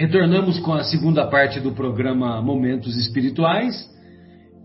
[0.00, 3.86] Retornamos com a segunda parte do programa Momentos Espirituais.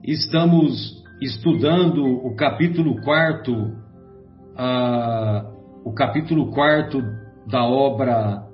[0.02, 3.74] Estamos estudando o capítulo quarto, uh,
[5.84, 7.04] o capítulo quarto
[7.52, 8.46] da obra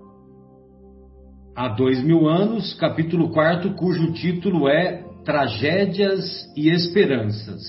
[1.56, 7.62] Há Dois Mil Anos, capítulo quarto, cujo título é Tragédias e Esperanças.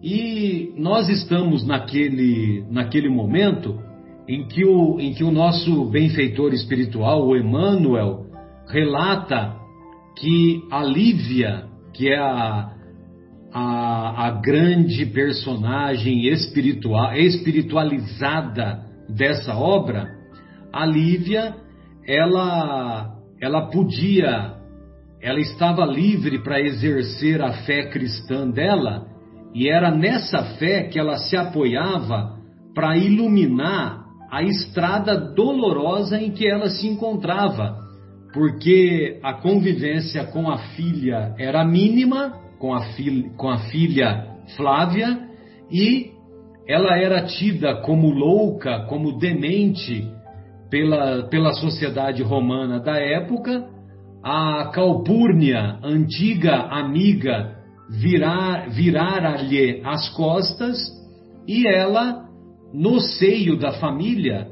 [0.00, 3.76] E nós estamos naquele, naquele momento
[4.28, 8.26] em que, o, em que o nosso benfeitor espiritual, o Emmanuel,
[8.68, 9.54] relata
[10.18, 12.70] que a Lívia, que é a,
[13.52, 20.08] a, a grande personagem espiritual, espiritualizada dessa obra,
[20.72, 21.54] a Lívia,
[22.06, 24.54] ela, ela podia,
[25.20, 29.06] ela estava livre para exercer a fé cristã dela,
[29.54, 32.38] e era nessa fé que ela se apoiava
[32.74, 34.03] para iluminar
[34.34, 37.78] a estrada dolorosa em que ela se encontrava,
[38.32, 45.20] porque a convivência com a filha era mínima, com a, filha, com a filha Flávia,
[45.70, 46.10] e
[46.66, 50.10] ela era tida como louca, como demente
[50.68, 53.68] pela, pela sociedade romana da época.
[54.20, 57.54] A Calpurnia, antiga amiga,
[57.88, 60.76] virar, virara-lhe as costas
[61.46, 62.23] e ela
[62.74, 64.48] no seio da família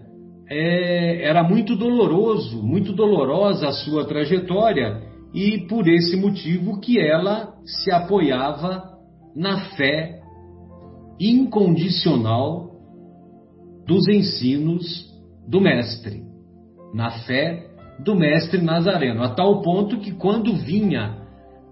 [0.48, 5.02] é, era muito doloroso, muito dolorosa a sua trajetória
[5.34, 8.92] e por esse motivo que ela se apoiava
[9.34, 10.20] na fé
[11.18, 12.70] incondicional
[13.86, 15.10] dos ensinos
[15.48, 16.22] do mestre,
[16.94, 17.66] na fé
[17.98, 21.18] do mestre Nazareno, a tal ponto que quando vinha,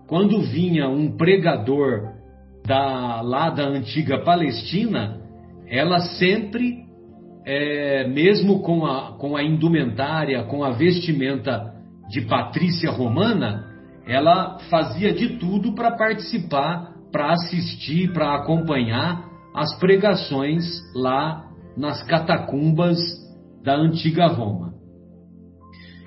[0.09, 2.13] quando vinha um pregador
[2.67, 5.20] da lá da antiga Palestina,
[5.71, 6.85] ela sempre,
[7.47, 11.73] é, mesmo com a, com a indumentária, com a vestimenta
[12.11, 13.71] de patrícia romana,
[14.05, 20.65] ela fazia de tudo para participar, para assistir, para acompanhar as pregações
[20.95, 21.45] lá
[21.77, 22.99] nas catacumbas
[23.63, 24.75] da antiga Roma.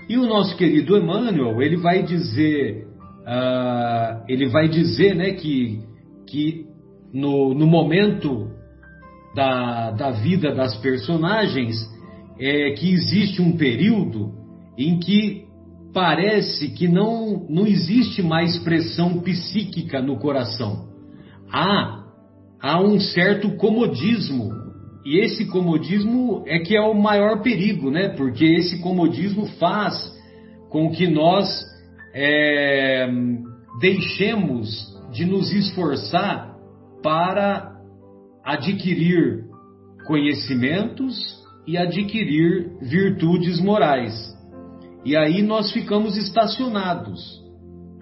[0.09, 2.85] E o nosso querido Emmanuel, ele vai dizer,
[3.22, 5.80] uh, ele vai dizer, né, que,
[6.28, 6.66] que
[7.13, 8.51] no, no momento
[9.33, 11.75] da, da vida das personagens
[12.39, 14.31] é que existe um período
[14.77, 15.45] em que
[15.94, 20.88] parece que não, não existe mais pressão psíquica no coração.
[21.51, 22.03] Há,
[22.59, 24.51] há um certo comodismo.
[25.05, 28.09] E esse comodismo é que é o maior perigo, né?
[28.09, 30.11] Porque esse comodismo faz
[30.69, 31.47] com que nós
[32.15, 33.07] é,
[33.79, 36.55] deixemos de nos esforçar
[37.03, 37.72] para
[38.44, 39.46] adquirir
[40.06, 44.14] conhecimentos e adquirir virtudes morais.
[45.06, 47.42] E aí nós ficamos estacionados,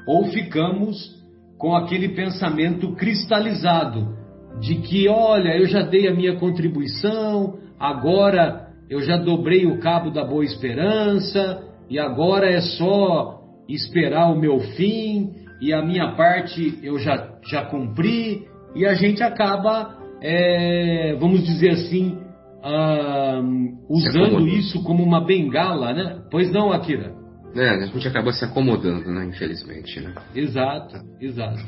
[0.08, 1.22] ou ficamos
[1.58, 4.18] com aquele pensamento cristalizado
[4.60, 10.12] de que, olha, eu já dei a minha contribuição, agora eu já dobrei o cabo
[10.12, 16.80] da boa esperança, e agora é só esperar o meu fim, e a minha parte
[16.84, 22.18] eu já, já cumpri, e a gente acaba é, vamos dizer assim,
[22.64, 23.42] ah,
[23.90, 26.22] usando isso como uma bengala, né?
[26.30, 27.14] Pois não, Akira?
[27.56, 29.26] É, a gente acaba se acomodando, né?
[29.26, 30.14] Infelizmente, né?
[30.36, 31.60] Exato, exato.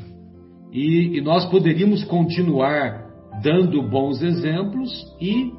[0.72, 3.04] E, e nós poderíamos continuar
[3.42, 5.52] dando bons exemplos e,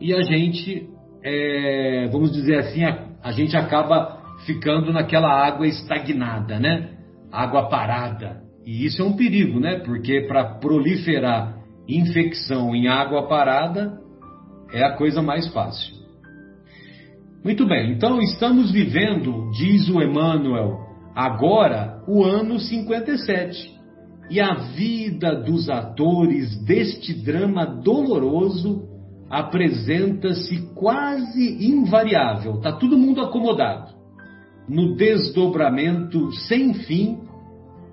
[0.00, 0.88] e a gente,
[1.22, 6.90] é, vamos dizer assim, a, a gente acaba ficando naquela água estagnada, né?
[7.32, 8.40] Água parada.
[8.64, 9.80] E isso é um perigo, né?
[9.80, 11.55] Porque para proliferar
[11.88, 14.00] infecção em água parada
[14.72, 15.94] é a coisa mais fácil.
[17.44, 20.80] Muito bem, então estamos vivendo, diz o Emmanuel,
[21.14, 23.76] agora o ano 57.
[24.28, 28.82] E a vida dos atores deste drama doloroso
[29.30, 33.94] apresenta-se quase invariável, está todo mundo acomodado,
[34.68, 37.20] no desdobramento sem fim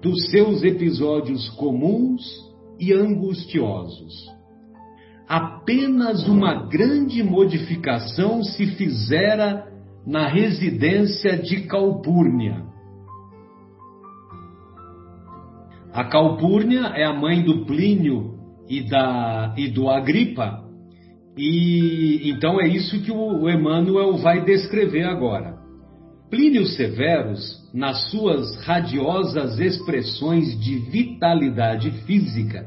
[0.02, 2.43] dos seus episódios comuns
[2.80, 4.14] e angustiosos.
[5.28, 9.68] Apenas uma grande modificação se fizera
[10.06, 12.64] na residência de Calpurnia.
[15.94, 18.34] A Calpurnia é a mãe do Plínio
[18.68, 20.64] e, da, e do Agripa,
[21.38, 25.53] e então é isso que o Emmanuel vai descrever agora.
[26.34, 32.66] Plínio Severus, nas suas radiosas expressões de vitalidade física,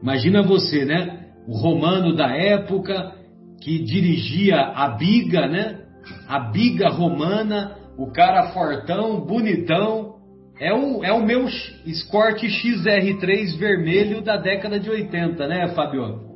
[0.00, 1.26] imagina você, né?
[1.48, 3.16] O romano da época
[3.60, 5.80] que dirigia a biga, né?
[6.28, 10.14] A biga romana, o cara fortão, bonitão.
[10.60, 11.48] É o, é o meu
[11.84, 16.30] Escort XR3 vermelho da década de 80, né, Fabio?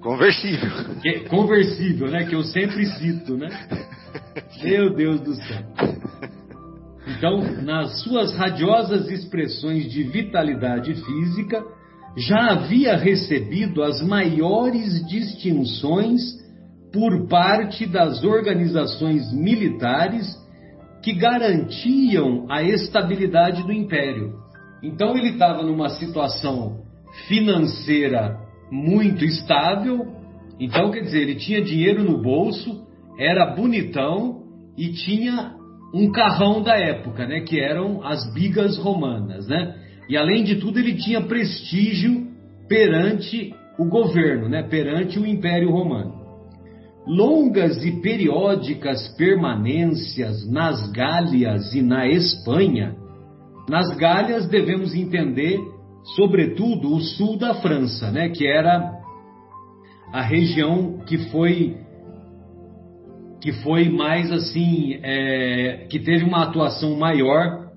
[0.00, 0.70] Conversível.
[1.02, 2.24] Que, conversível, né?
[2.24, 3.48] Que eu sempre cito, né?
[4.62, 5.97] Meu Deus do céu.
[7.16, 11.64] Então, nas suas radiosas expressões de vitalidade física,
[12.16, 16.20] já havia recebido as maiores distinções
[16.92, 20.26] por parte das organizações militares
[21.02, 24.34] que garantiam a estabilidade do império.
[24.82, 26.82] Então ele estava numa situação
[27.26, 28.38] financeira
[28.70, 30.06] muito estável,
[30.60, 32.86] então quer dizer, ele tinha dinheiro no bolso,
[33.18, 34.42] era bonitão
[34.76, 35.57] e tinha
[35.94, 39.74] um carrão da época, né, que eram as bigas romanas, né?
[40.08, 42.26] E além de tudo, ele tinha prestígio
[42.68, 46.18] perante o governo, né, perante o Império Romano.
[47.06, 52.94] Longas e periódicas permanências nas Gálias e na Espanha.
[53.68, 55.58] Nas Gálias devemos entender,
[56.16, 58.92] sobretudo, o sul da França, né, que era
[60.12, 61.76] a região que foi
[63.40, 67.68] que foi mais assim, é, que teve uma atuação maior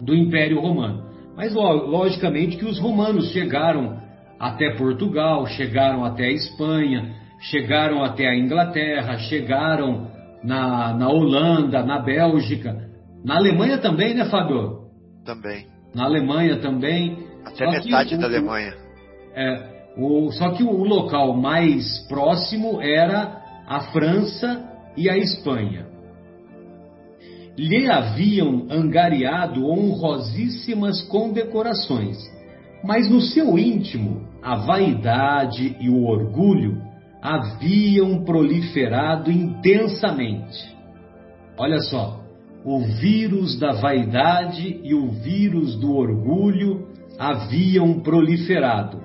[0.00, 1.08] do Império Romano.
[1.36, 3.98] Mas logicamente que os romanos chegaram
[4.38, 10.08] até Portugal, chegaram até a Espanha, chegaram até a Inglaterra, chegaram
[10.42, 12.88] na, na Holanda, na Bélgica,
[13.24, 14.88] na Alemanha também, né, Fábio?
[15.24, 15.66] Também.
[15.94, 17.18] Na Alemanha também.
[17.44, 18.74] Até só metade o, da Alemanha.
[19.34, 24.67] É, o, só que o local mais próximo era a França
[24.98, 25.86] e a Espanha.
[27.56, 32.18] Lhe haviam angariado honrosíssimas condecorações,
[32.84, 36.80] mas no seu íntimo a vaidade e o orgulho
[37.22, 40.76] haviam proliferado intensamente.
[41.56, 42.20] Olha só,
[42.64, 49.00] o vírus da vaidade e o vírus do orgulho haviam proliferado,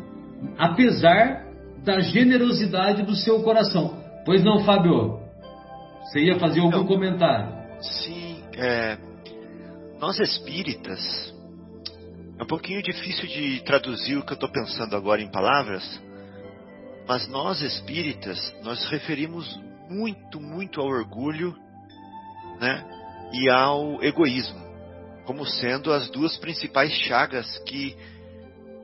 [0.58, 1.44] apesar
[1.84, 3.96] da generosidade do seu coração.
[4.26, 5.23] Pois não, Fábio?
[6.04, 7.54] Você ia fazer algum não, comentário?
[7.82, 8.98] Sim, é,
[10.00, 11.34] nós espíritas,
[12.38, 16.02] é um pouquinho difícil de traduzir o que eu estou pensando agora em palavras,
[17.08, 19.60] mas nós espíritas, nós referimos
[19.90, 21.56] muito, muito ao orgulho
[22.60, 22.86] né,
[23.34, 24.62] e ao egoísmo,
[25.26, 27.96] como sendo as duas principais chagas que,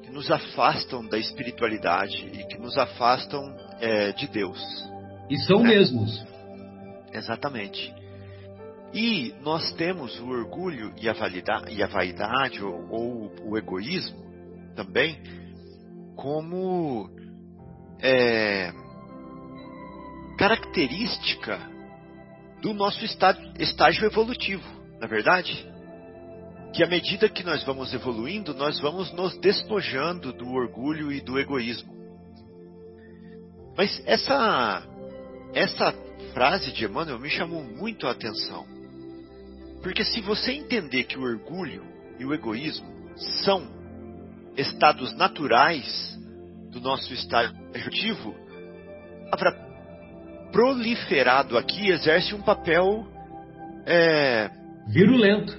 [0.04, 3.42] que nos afastam da espiritualidade e que nos afastam
[3.80, 4.60] é, de Deus.
[5.30, 5.70] E são né?
[5.70, 6.29] mesmos.
[7.14, 7.94] Exatamente.
[8.94, 14.18] E nós temos o orgulho e a, validade, e a vaidade, ou, ou o egoísmo
[14.76, 15.22] também,
[16.16, 17.10] como
[18.02, 18.72] é,
[20.38, 21.60] característica
[22.62, 24.64] do nosso estágio evolutivo,
[25.00, 25.68] na é verdade?
[26.74, 31.40] Que à medida que nós vamos evoluindo, nós vamos nos despojando do orgulho e do
[31.40, 31.94] egoísmo.
[33.76, 34.84] Mas essa,
[35.54, 35.94] essa
[36.34, 38.66] frase de Emmanuel me chamou muito a atenção.
[39.82, 41.84] Porque se você entender que o orgulho
[42.20, 42.88] e o egoísmo
[43.44, 43.68] são
[44.58, 46.18] estados naturais
[46.70, 48.36] do nosso estado ativo,
[49.32, 49.70] a palavra
[50.52, 53.08] proliferado aqui exerce um papel
[53.86, 54.50] é,
[54.88, 55.58] virulento.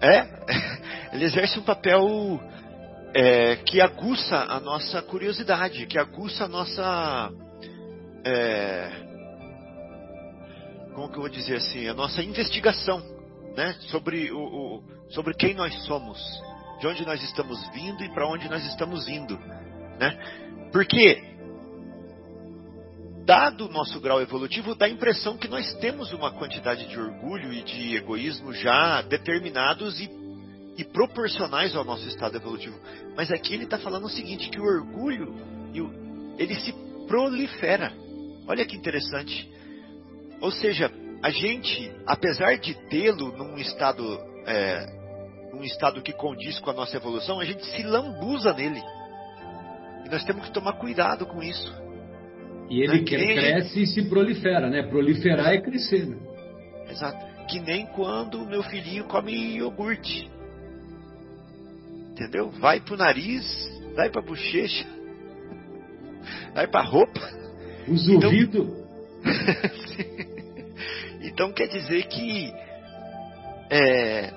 [0.00, 0.26] É,
[1.12, 2.40] ele exerce um papel
[3.14, 7.30] é, que aguça a nossa curiosidade, que aguça a nossa
[8.24, 9.09] é,
[11.00, 13.02] como que eu vou dizer assim, a nossa investigação,
[13.56, 16.18] né, sobre o, o sobre quem nós somos,
[16.78, 19.38] de onde nós estamos vindo e para onde nós estamos indo
[19.98, 20.18] né?
[20.72, 21.22] Porque,
[23.24, 27.52] dado o nosso grau evolutivo, dá a impressão que nós temos uma quantidade de orgulho
[27.52, 30.10] e de egoísmo já determinados e,
[30.78, 32.78] e proporcionais ao nosso estado evolutivo.
[33.14, 35.34] Mas aqui ele está falando o seguinte, que o orgulho,
[36.38, 36.72] ele se
[37.06, 37.92] prolifera.
[38.46, 39.59] Olha que interessante.
[40.40, 40.90] Ou seja,
[41.22, 44.02] a gente, apesar de tê-lo num estado,
[44.46, 44.86] é,
[45.52, 48.80] num estado que condiz com a nossa evolução, a gente se lambuza nele
[50.10, 51.72] nós temos que tomar cuidado com isso.
[52.68, 54.82] E ele cresce e se prolifera, né?
[54.82, 56.16] Proliferar é crescer, né?
[56.88, 57.24] Exato.
[57.46, 60.30] Que nem quando meu filhinho come iogurte.
[62.12, 62.50] Entendeu?
[62.50, 63.44] Vai pro nariz,
[63.94, 64.86] vai pra bochecha,
[66.54, 67.20] vai pra roupa.
[67.88, 68.68] Os então, ouvidos.
[71.30, 72.52] então quer dizer que
[73.70, 74.32] é,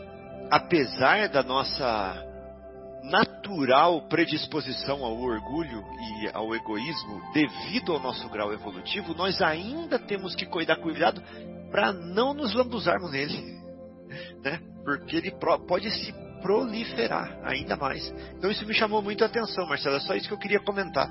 [0.49, 2.23] apesar da nossa
[3.03, 10.35] natural predisposição ao orgulho e ao egoísmo devido ao nosso grau evolutivo, nós ainda temos
[10.35, 11.21] que cuidar cuidado
[11.71, 13.61] para não nos lambuzarmos nele.
[14.43, 14.59] né?
[14.85, 15.31] Porque ele
[15.67, 18.13] pode se proliferar ainda mais.
[18.37, 19.95] Então isso me chamou muito a atenção, Marcelo.
[19.95, 21.09] É só isso que eu queria comentar.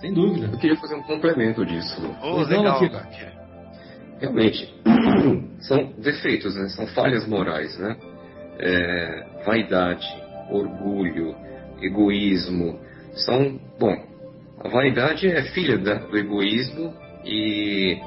[0.00, 0.46] Sem dúvida.
[0.46, 2.00] Eu queria fazer um complemento disso.
[2.22, 2.80] Oh, legal,
[4.22, 4.72] Realmente,
[5.58, 6.68] são defeitos, né?
[6.68, 7.96] São falhas morais, né?
[8.60, 10.06] É, vaidade,
[10.48, 11.34] orgulho,
[11.82, 12.78] egoísmo,
[13.14, 13.96] são, bom,
[14.60, 17.98] a vaidade é filha da, do egoísmo e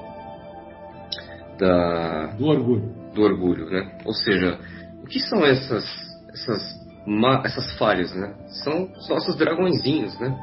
[1.60, 2.95] da do orgulho.
[3.13, 4.00] Do orgulho, né?
[4.05, 4.57] Ou seja,
[5.03, 5.86] o que são essas
[6.29, 6.86] essas
[7.43, 8.36] essas falhas, né?
[8.63, 10.34] São os nossos dragõezinhos, né?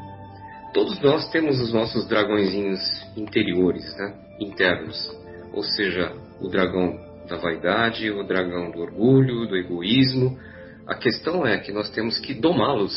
[0.74, 2.78] Todos nós temos os nossos dragõezinhos
[3.16, 4.14] interiores, né?
[4.38, 5.21] Internos.
[5.52, 10.38] Ou seja, o dragão da vaidade, o dragão do orgulho, do egoísmo.
[10.86, 12.94] A questão é que nós temos que domá-los,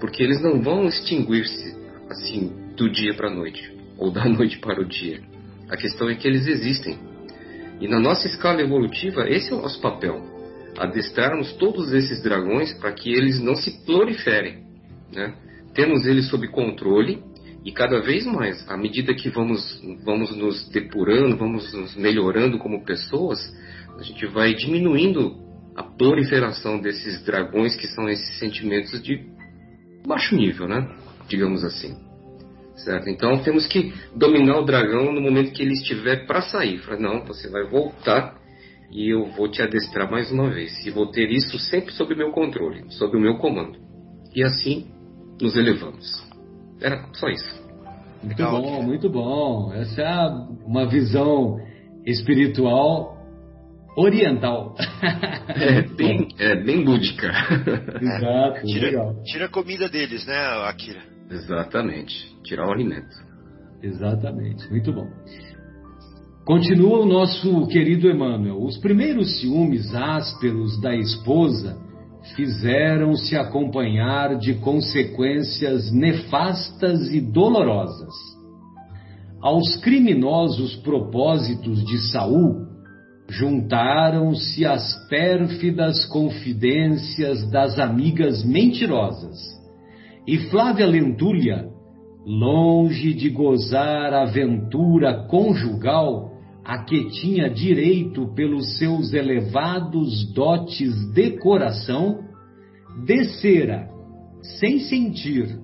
[0.00, 1.78] porque eles não vão extinguir-se
[2.08, 5.20] assim do dia para a noite ou da noite para o dia.
[5.68, 6.98] A questão é que eles existem.
[7.80, 10.20] E na nossa escala evolutiva, esse é o nosso papel:
[10.78, 14.64] adestrarmos todos esses dragões para que eles não se proliferem.
[15.12, 15.34] Né?
[15.74, 17.22] Temos eles sob controle
[17.64, 22.84] e cada vez mais, à medida que vamos, vamos nos depurando, vamos nos melhorando como
[22.84, 23.38] pessoas,
[23.98, 25.36] a gente vai diminuindo
[25.76, 29.20] a proliferação desses dragões que são esses sentimentos de
[30.06, 30.88] baixo nível, né?
[31.28, 31.96] Digamos assim.
[32.76, 33.10] Certo?
[33.10, 36.78] Então temos que dominar o dragão no momento que ele estiver para sair.
[36.78, 38.40] Fala, não, você vai voltar
[38.90, 40.86] e eu vou te adestrar mais uma vez.
[40.86, 43.78] E vou ter isso sempre sob meu controle, sob o meu comando.
[44.34, 44.86] E assim
[45.38, 46.29] nos elevamos.
[46.80, 47.60] Era só isso.
[48.22, 48.62] Muito Legal.
[48.62, 49.72] bom, muito bom.
[49.72, 50.28] Essa é
[50.66, 51.58] uma visão
[52.06, 53.16] espiritual
[53.96, 54.74] oriental.
[55.52, 57.26] É bem, é bem lúdica.
[58.00, 59.22] Exato, tira, legal.
[59.24, 61.02] Tira a comida deles, né, Akira?
[61.28, 62.14] Exatamente.
[62.44, 63.14] Tirar o alimento.
[63.82, 65.06] Exatamente, muito bom.
[66.44, 68.62] Continua o nosso querido Emmanuel.
[68.62, 71.76] Os primeiros ciúmes ásperos da esposa
[72.34, 78.14] fizeram-se acompanhar de consequências nefastas e dolorosas.
[79.40, 82.70] Aos criminosos propósitos de Saul
[83.30, 89.38] juntaram-se as pérfidas confidências das amigas mentirosas.
[90.26, 91.68] E Flávia Lentulha,
[92.26, 96.29] longe de gozar a aventura conjugal,
[96.64, 102.20] a que tinha direito pelos seus elevados dotes de coração,
[103.04, 103.88] descera,
[104.58, 105.58] sem sentir,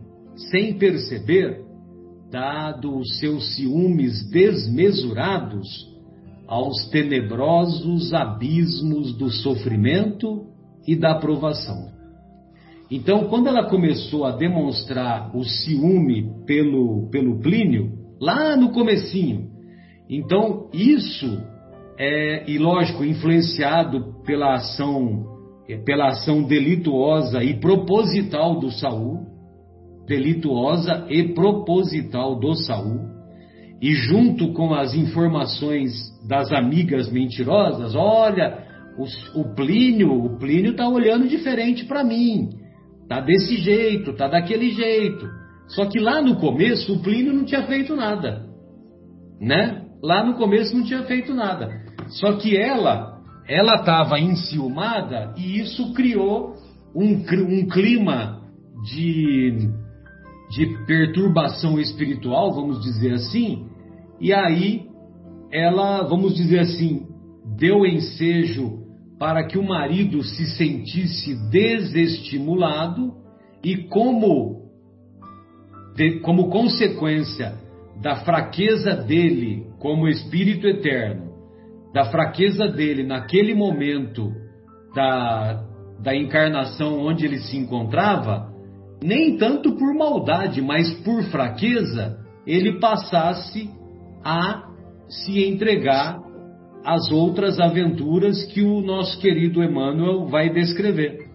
[0.50, 1.64] sem perceber,
[2.30, 5.66] dado os seus ciúmes desmesurados,
[6.46, 10.46] aos tenebrosos abismos do sofrimento
[10.86, 11.96] e da provação.
[12.90, 19.55] Então, quando ela começou a demonstrar o ciúme pelo, pelo Plínio, lá no comecinho,
[20.08, 21.42] então, isso
[21.98, 25.24] é, e lógico, influenciado pela ação,
[25.84, 29.26] pela ação delituosa e proposital do Saul,
[30.06, 33.16] delituosa e proposital do Saul,
[33.80, 35.92] e junto com as informações
[36.26, 38.64] das amigas mentirosas, olha,
[38.96, 42.50] o, o Plínio, o Plínio está olhando diferente para mim,
[43.08, 45.26] tá desse jeito, tá daquele jeito.
[45.68, 48.46] Só que lá no começo o Plínio não tinha feito nada,
[49.40, 49.85] né?
[50.06, 51.82] Lá no começo não tinha feito nada.
[52.10, 56.54] Só que ela, ela estava enciumada e isso criou
[56.94, 58.40] um, um clima
[58.84, 59.68] de,
[60.50, 63.66] de perturbação espiritual, vamos dizer assim,
[64.20, 64.86] e aí
[65.50, 67.04] ela, vamos dizer assim,
[67.58, 68.84] deu ensejo
[69.18, 73.12] para que o marido se sentisse desestimulado
[73.60, 74.70] e como
[75.96, 77.65] de, como consequência
[78.00, 81.32] da fraqueza dele como espírito eterno,
[81.92, 84.32] da fraqueza dele naquele momento
[84.94, 85.64] da,
[86.02, 88.52] da encarnação onde ele se encontrava,
[89.02, 93.70] nem tanto por maldade, mas por fraqueza, ele passasse
[94.24, 94.64] a
[95.08, 96.20] se entregar
[96.84, 101.26] às outras aventuras que o nosso querido Emmanuel vai descrever.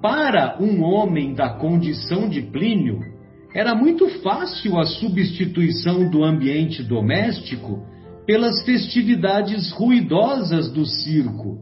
[0.00, 3.15] Para um homem da condição de Plínio,
[3.56, 7.86] era muito fácil a substituição do ambiente doméstico
[8.26, 11.56] pelas festividades ruidosas do circo,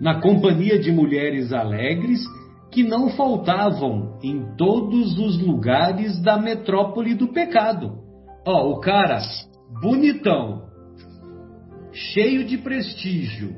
[0.00, 2.24] na companhia de mulheres alegres
[2.72, 7.98] que não faltavam em todos os lugares da metrópole do pecado.
[8.46, 9.20] Ó, oh, o cara
[9.82, 10.62] bonitão,
[11.92, 13.54] cheio de prestígio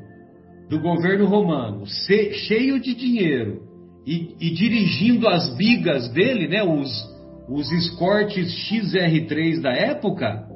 [0.69, 3.63] do governo romano, cheio de dinheiro
[4.05, 7.10] e, e dirigindo as bigas dele, né, os
[7.51, 10.47] os escortes XR3 da época,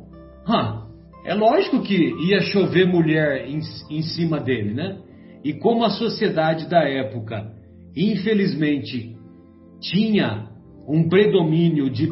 [1.27, 3.61] é lógico que ia chover mulher em,
[3.91, 4.99] em cima dele, né?
[5.43, 7.51] E como a sociedade da época,
[7.97, 9.17] infelizmente,
[9.81, 10.49] tinha
[10.89, 12.09] um predomínio de,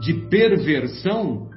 [0.00, 1.48] de perversão,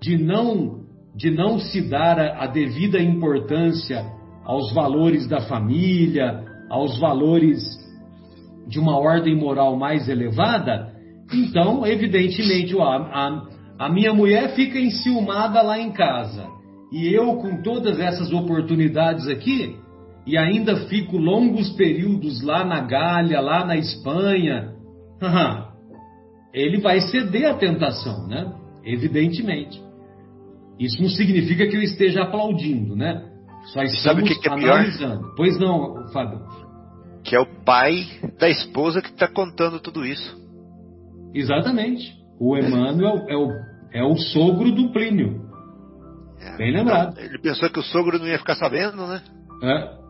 [0.00, 0.84] de não,
[1.14, 4.04] de não se dar a, a devida importância
[4.44, 7.62] aos valores da família, aos valores
[8.66, 10.91] de uma ordem moral mais elevada,
[11.32, 13.48] então, evidentemente, a, a,
[13.78, 16.46] a minha mulher fica enciumada lá em casa.
[16.92, 19.76] E eu, com todas essas oportunidades aqui,
[20.26, 24.72] e ainda fico longos períodos lá na Gália, lá na Espanha,
[26.52, 28.52] ele vai ceder à tentação, né?
[28.84, 29.80] Evidentemente.
[30.78, 33.28] Isso não significa que eu esteja aplaudindo, né?
[33.66, 35.20] Só estamos Sabe o que, que é analisando.
[35.20, 35.34] Pior?
[35.36, 36.40] Pois não, Fábio.
[37.24, 38.04] Que é o pai
[38.38, 40.41] da esposa que está contando tudo isso.
[41.34, 42.14] Exatamente.
[42.38, 43.50] O Emmanuel é o,
[43.92, 45.42] é o sogro do Plínio.
[46.40, 47.18] É, Bem lembrado.
[47.18, 49.22] Ele pensou que o sogro não ia ficar sabendo, né?
[49.62, 50.02] É.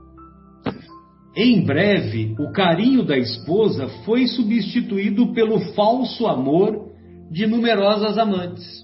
[1.35, 6.91] Em breve, o carinho da esposa foi substituído pelo falso amor
[7.31, 8.83] de numerosas amantes.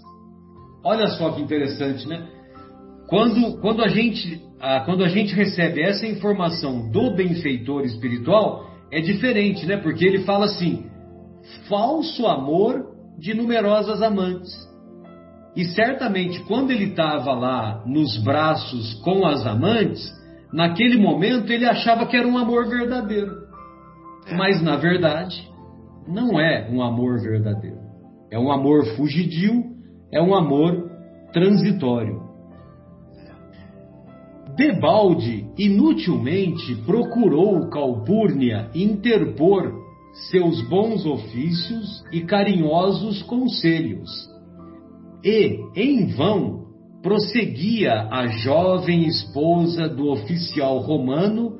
[0.82, 2.26] Olha só que interessante, né?
[3.08, 9.00] Quando, quando, a gente, ah, quando a gente recebe essa informação do benfeitor espiritual, é
[9.00, 9.76] diferente, né?
[9.78, 10.86] Porque ele fala assim:
[11.68, 12.86] falso amor
[13.18, 14.52] de numerosas amantes.
[15.56, 20.08] E certamente, quando ele estava lá nos braços com as amantes,
[20.52, 23.32] naquele momento ele achava que era um amor verdadeiro.
[24.26, 24.36] É.
[24.36, 25.48] Mas, na verdade,
[26.06, 27.78] não é um amor verdadeiro.
[28.30, 29.64] É um amor fugidio,
[30.12, 30.90] é um amor
[31.32, 32.28] transitório.
[34.56, 39.77] Debalde inutilmente procurou Calpurnia interpor
[40.30, 44.10] seus bons ofícios e carinhosos conselhos.
[45.24, 46.66] E, em vão,
[47.02, 51.58] prosseguia a jovem esposa do oficial romano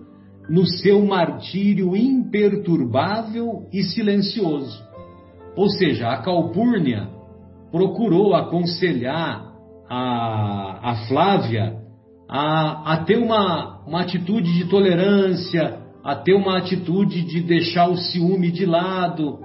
[0.49, 4.83] no seu martírio imperturbável e silencioso.
[5.57, 7.09] Ou seja, a Calpurnia
[7.71, 9.53] procurou aconselhar
[9.89, 11.77] a, a Flávia
[12.29, 17.97] a, a ter uma, uma atitude de tolerância, a ter uma atitude de deixar o
[17.99, 19.41] ciúme de lado,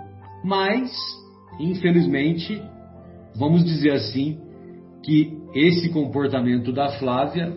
[0.46, 0.90] mas,
[1.60, 2.58] infelizmente,
[3.36, 4.40] vamos dizer assim,
[5.04, 7.54] que esse comportamento da Flávia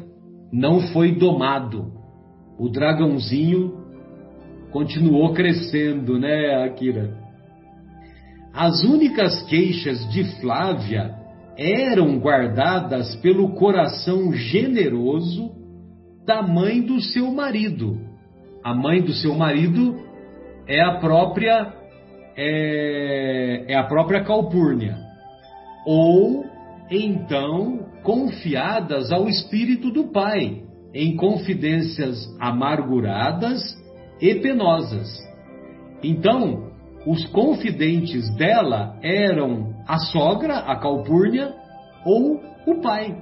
[0.52, 1.92] não foi domado.
[2.58, 3.74] O dragãozinho
[4.72, 7.16] continuou crescendo, né, Akira?
[8.52, 11.14] As únicas queixas de Flávia
[11.56, 15.52] eram guardadas pelo coração generoso
[16.26, 18.05] da mãe do seu marido.
[18.66, 19.94] A mãe do seu marido
[20.66, 21.72] é a própria
[22.36, 24.96] é, é a própria Calpurnia.
[25.86, 26.44] Ou
[26.90, 33.62] então confiadas ao espírito do pai, em confidências amarguradas
[34.20, 35.16] e penosas.
[36.02, 36.72] Então,
[37.06, 41.54] os confidentes dela eram a sogra, a Calpurnia,
[42.04, 43.16] ou o pai.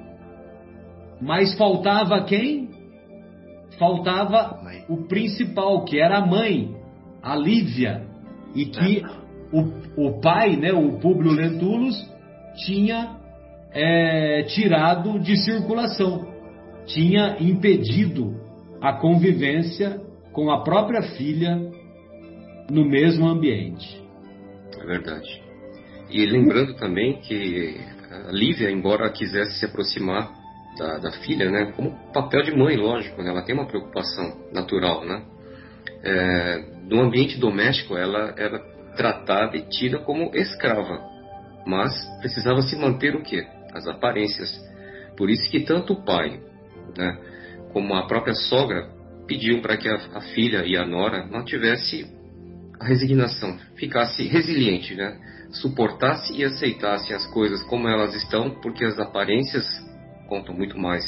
[1.20, 2.73] Mas faltava quem?
[3.78, 6.74] Faltava o principal, que era a mãe,
[7.22, 8.06] a Lívia,
[8.54, 9.02] e que
[9.52, 11.96] o, o pai, né, o Públio Lentulus,
[12.64, 13.16] tinha
[13.72, 16.26] é, tirado de circulação,
[16.86, 18.40] tinha impedido
[18.80, 20.00] a convivência
[20.32, 21.56] com a própria filha
[22.70, 24.02] no mesmo ambiente.
[24.80, 25.42] É verdade.
[26.10, 30.43] E lembrando também que a Lívia, embora quisesse se aproximar
[30.78, 35.04] da, da filha, né, como papel de mãe, lógico, né, ela tem uma preocupação natural,
[35.04, 35.22] né?
[36.02, 38.58] É, no ambiente doméstico, ela era
[38.96, 41.00] tratada e tida como escrava,
[41.66, 43.46] mas precisava se manter o quê?
[43.72, 44.50] As aparências.
[45.16, 46.40] Por isso que tanto o pai,
[46.96, 47.18] né,
[47.72, 48.88] como a própria sogra
[49.26, 52.06] pediam para que a, a filha e a nora mantivesse
[52.78, 55.16] a resignação, ficasse resiliente, né?
[55.54, 59.64] suportasse e aceitasse as coisas como elas estão, porque as aparências
[60.34, 61.04] contam muito mais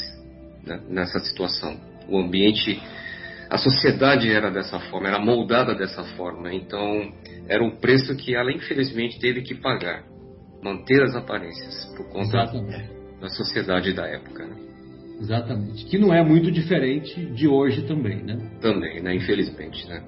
[0.65, 0.79] né?
[0.87, 1.77] nessa situação.
[2.07, 2.81] O ambiente,
[3.49, 7.11] a sociedade era dessa forma, era moldada dessa forma, então
[7.49, 10.03] era um preço que ela infelizmente teve que pagar,
[10.63, 12.89] manter as aparências por conta Exatamente.
[13.19, 14.45] da sociedade da época.
[14.45, 14.55] Né?
[15.19, 18.37] Exatamente, que não é muito diferente de hoje também, né?
[18.61, 19.15] Também, né?
[19.15, 20.01] Infelizmente, né?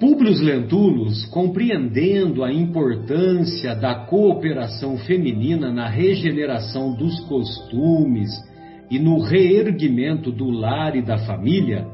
[0.00, 8.30] Públio Lentulus, compreendendo a importância da cooperação feminina na regeneração dos costumes
[8.88, 11.84] e no reerguimento do lar e da família,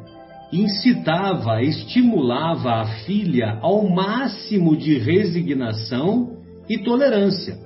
[0.52, 6.36] incitava, estimulava a filha ao máximo de resignação
[6.68, 7.56] e tolerância,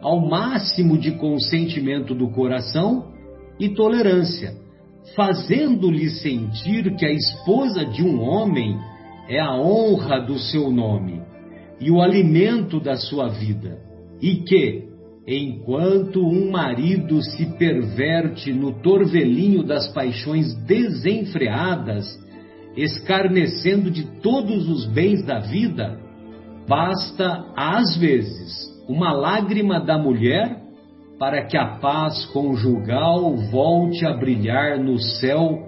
[0.00, 3.12] ao máximo de consentimento do coração
[3.58, 4.54] e tolerância,
[5.16, 8.78] fazendo-lhe sentir que a esposa de um homem
[9.28, 11.22] é a honra do seu nome
[11.80, 13.78] e o alimento da sua vida,
[14.20, 14.88] e que,
[15.26, 22.06] enquanto um marido se perverte no torvelinho das paixões desenfreadas,
[22.76, 25.98] escarnecendo de todos os bens da vida,
[26.68, 30.62] basta, às vezes, uma lágrima da mulher
[31.18, 35.58] para que a paz conjugal volte a brilhar no céu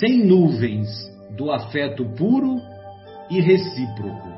[0.00, 0.88] sem nuvens
[1.36, 2.56] do afeto puro
[3.30, 4.36] e recíproco.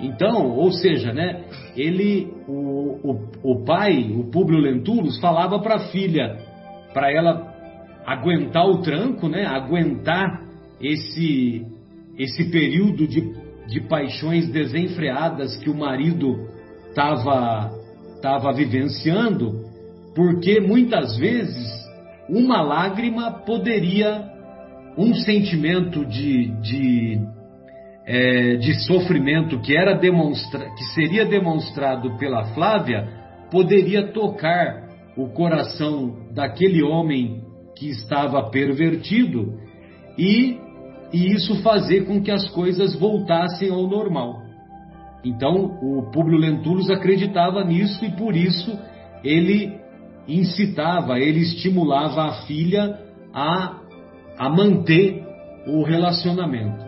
[0.00, 1.44] Então, ou seja, né,
[1.76, 6.38] ele, o, o, o pai, o Públio Lentulus, falava para a filha,
[6.92, 7.52] para ela
[8.04, 10.42] aguentar o tranco, né, aguentar
[10.80, 11.64] esse,
[12.18, 13.32] esse período de,
[13.68, 16.48] de paixões desenfreadas que o marido
[16.88, 17.70] estava
[18.20, 19.64] tava vivenciando,
[20.14, 21.82] porque muitas vezes
[22.28, 24.30] uma lágrima poderia,
[24.96, 27.20] um sentimento de, de
[28.06, 33.08] é, de sofrimento que era demonstra que seria demonstrado pela Flávia
[33.50, 37.42] poderia tocar o coração daquele homem
[37.76, 39.58] que estava pervertido
[40.18, 40.58] e,
[41.12, 44.40] e isso fazer com que as coisas voltassem ao normal.
[45.24, 48.76] Então o Públio Lentulus acreditava nisso e por isso
[49.22, 49.80] ele
[50.26, 52.98] incitava, ele estimulava a filha
[53.32, 53.80] a,
[54.38, 55.22] a manter
[55.66, 56.81] o relacionamento.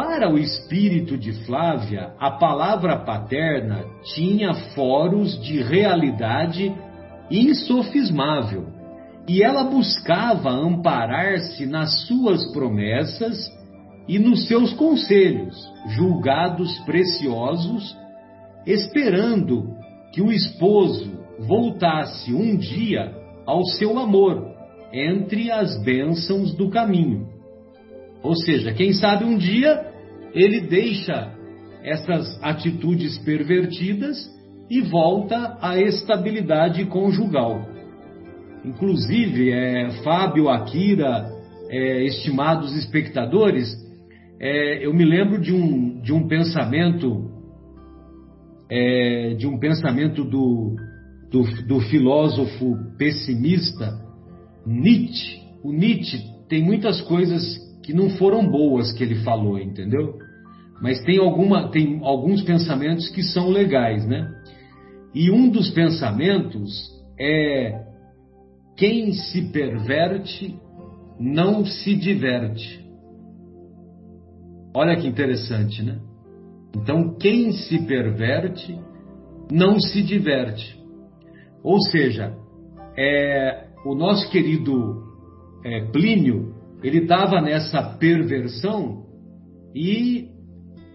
[0.00, 3.84] Para o espírito de Flávia, a palavra paterna
[4.14, 6.72] tinha foros de realidade
[7.28, 8.68] insofismável,
[9.26, 13.52] e ela buscava amparar-se nas suas promessas
[14.06, 15.56] e nos seus conselhos,
[15.88, 17.96] julgados preciosos,
[18.64, 19.74] esperando
[20.12, 23.12] que o esposo voltasse um dia
[23.44, 24.46] ao seu amor
[24.92, 27.27] entre as bênçãos do caminho.
[28.22, 29.86] Ou seja, quem sabe um dia
[30.34, 31.32] ele deixa
[31.82, 34.16] essas atitudes pervertidas
[34.68, 37.66] e volta à estabilidade conjugal.
[38.64, 41.30] Inclusive, é, Fábio, Akira,
[41.70, 43.68] é, estimados espectadores,
[44.40, 47.28] é, eu me lembro de um, de um pensamento
[48.70, 50.76] é, de um pensamento do,
[51.30, 53.98] do, do filósofo pessimista
[54.66, 55.40] Nietzsche.
[55.64, 57.42] O Nietzsche tem muitas coisas
[57.88, 60.18] que não foram boas que ele falou, entendeu?
[60.78, 64.30] Mas tem, alguma, tem alguns pensamentos que são legais, né?
[65.14, 66.70] E um dos pensamentos
[67.18, 67.86] é:
[68.76, 70.54] quem se perverte
[71.18, 72.86] não se diverte.
[74.76, 75.98] Olha que interessante, né?
[76.76, 78.78] Então, quem se perverte
[79.50, 80.78] não se diverte.
[81.64, 82.36] Ou seja,
[82.98, 85.04] é, o nosso querido
[85.64, 89.04] é, Plínio ele estava nessa perversão
[89.74, 90.28] e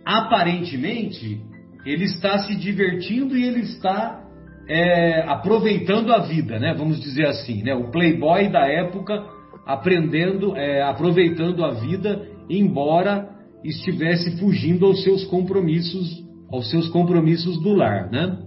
[0.05, 1.41] aparentemente
[1.85, 4.23] ele está se divertindo e ele está
[4.67, 6.73] é, aproveitando a vida, né?
[6.73, 7.75] Vamos dizer assim, né?
[7.75, 9.21] O playboy da época
[9.65, 13.29] aprendendo, é, aproveitando a vida, embora
[13.63, 18.37] estivesse fugindo aos seus compromissos, aos seus compromissos do lar, né?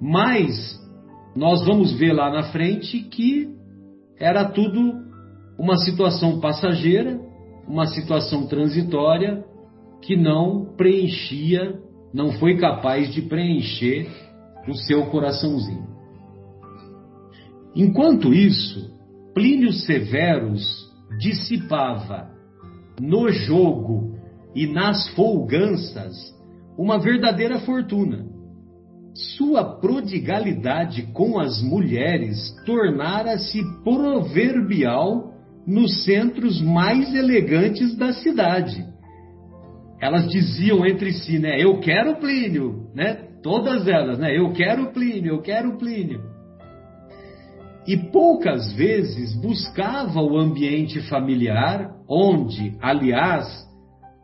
[0.00, 0.78] Mas
[1.36, 3.48] nós vamos ver lá na frente que
[4.18, 5.03] era tudo
[5.58, 7.20] uma situação passageira,
[7.66, 9.44] uma situação transitória
[10.02, 11.80] que não preenchia,
[12.12, 14.08] não foi capaz de preencher
[14.68, 15.86] o seu coraçãozinho.
[17.74, 18.94] Enquanto isso,
[19.34, 20.62] Plínio Severus
[21.18, 22.30] dissipava
[23.00, 24.16] no jogo
[24.54, 26.14] e nas folganças
[26.78, 28.26] uma verdadeira fortuna.
[29.36, 35.33] Sua prodigalidade com as mulheres tornara-se proverbial
[35.66, 38.84] nos centros mais elegantes da cidade.
[40.00, 41.58] Elas diziam entre si, né?
[41.58, 43.14] Eu quero Plínio, né?
[43.42, 44.36] Todas elas, né?
[44.36, 46.20] Eu quero Plínio, eu quero Plínio.
[47.86, 53.46] E poucas vezes buscava o ambiente familiar, onde, aliás,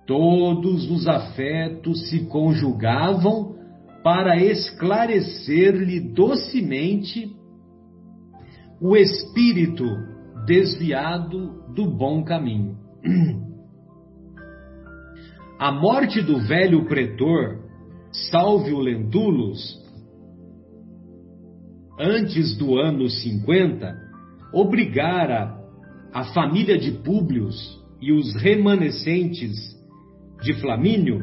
[0.07, 3.55] todos os afetos se conjugavam
[4.03, 7.31] para esclarecer-lhe docemente
[8.81, 9.85] o espírito
[10.45, 12.77] desviado do bom caminho.
[15.59, 17.59] A morte do velho pretor,
[18.31, 19.79] Salvio Lentulus,
[21.99, 23.95] antes do ano 50,
[24.55, 25.55] obrigara
[26.15, 27.51] a família de Públio
[28.01, 29.55] e os remanescentes
[30.43, 31.21] de Flamínio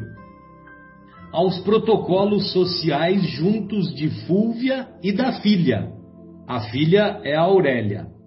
[1.32, 5.92] aos protocolos sociais juntos de Fúvia e da filha.
[6.46, 8.17] A filha é a Aurélia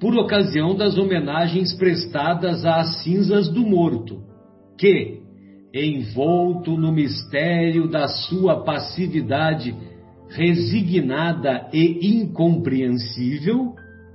[0.00, 4.22] por ocasião das homenagens prestadas às cinzas do morto,
[4.78, 5.20] que,
[5.74, 9.76] envolto no mistério da sua passividade
[10.30, 13.74] resignada e incompreensível,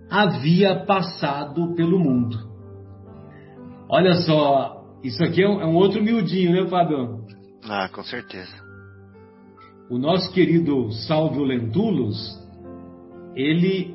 [0.09, 2.37] havia passado pelo mundo.
[3.87, 7.23] Olha só, isso aqui é um, é um outro miudinho, né, Fábio?
[7.63, 8.53] Ah, com certeza.
[9.89, 12.17] O nosso querido Salvio Lentulus,
[13.35, 13.94] ele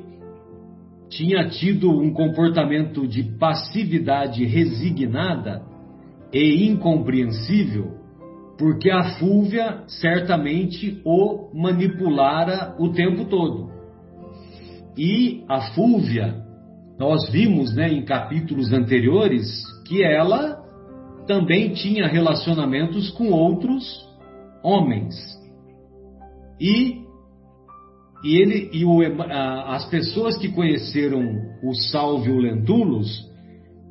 [1.11, 5.61] tinha tido um comportamento de passividade resignada
[6.33, 7.97] e incompreensível,
[8.57, 13.69] porque a Fúvia certamente o manipulara o tempo todo.
[14.97, 16.43] E a Fúvia,
[16.97, 19.45] nós vimos né, em capítulos anteriores
[19.87, 20.61] que ela
[21.27, 23.83] também tinha relacionamentos com outros
[24.63, 25.15] homens.
[26.59, 27.00] E,
[28.23, 28.99] e, ele, e o,
[29.67, 31.21] as pessoas que conheceram
[31.63, 33.29] o Salvio Lentulus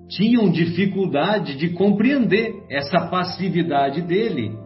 [0.09, 4.57] tinham dificuldade de compreender essa passividade dele.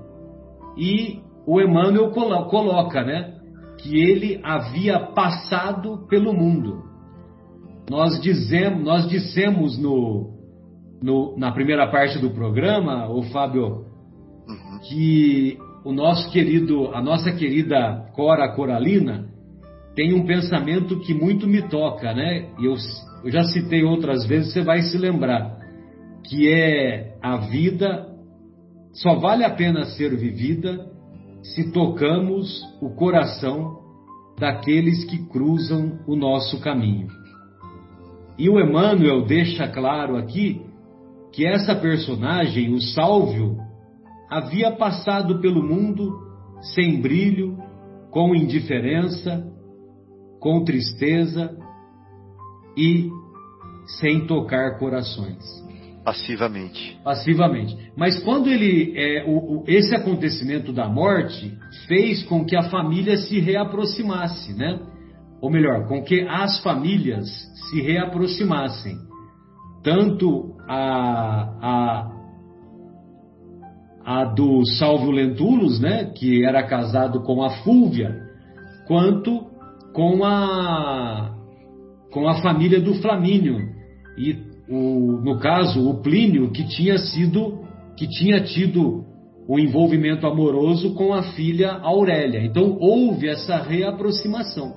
[0.77, 3.35] E o Emmanuel coloca, né,
[3.79, 6.83] que ele havia passado pelo mundo.
[7.90, 10.31] Nós dizemos, nós dissemos no,
[11.03, 13.85] no, na primeira parte do programa, o Fábio,
[14.48, 14.79] uhum.
[14.88, 19.33] que o nosso querido, a nossa querida Cora Coralina
[19.94, 22.48] tem um pensamento que muito me toca, né?
[22.59, 22.74] E eu,
[23.24, 25.59] eu já citei outras vezes, você vai se lembrar,
[26.24, 28.09] que é a vida
[28.92, 30.87] só vale a pena ser vivida
[31.42, 33.80] se tocamos o coração
[34.38, 37.09] daqueles que cruzam o nosso caminho.
[38.38, 40.62] E o Emmanuel deixa claro aqui
[41.33, 43.57] que essa personagem, o Sálvio,
[44.30, 46.12] havia passado pelo mundo
[46.74, 47.59] sem brilho,
[48.11, 49.44] com indiferença,
[50.44, 51.57] com tristeza
[52.76, 53.11] e
[53.98, 55.42] sem tocar corações.
[56.04, 57.00] Passivamente.
[57.02, 57.74] Passivamente.
[57.96, 58.92] Mas quando ele.
[58.94, 61.50] É, o, o, esse acontecimento da morte
[61.88, 64.78] fez com que a família se reaproximasse, né?
[65.40, 67.26] Ou melhor, com que as famílias
[67.70, 68.98] se reaproximassem.
[69.83, 72.12] Tanto a, a,
[74.04, 76.12] a do Salvio Lentulus, né?
[76.14, 78.14] Que era casado com a Fúvia,
[78.87, 79.53] quanto
[79.94, 81.35] com a,
[82.12, 83.57] com a família do Flamínio.
[84.18, 84.37] E
[84.68, 87.64] o, no caso, o Plínio, que tinha sido,
[87.96, 89.04] que tinha tido
[89.48, 92.44] o envolvimento amoroso com a filha Aurélia.
[92.44, 94.72] Então houve essa reaproximação.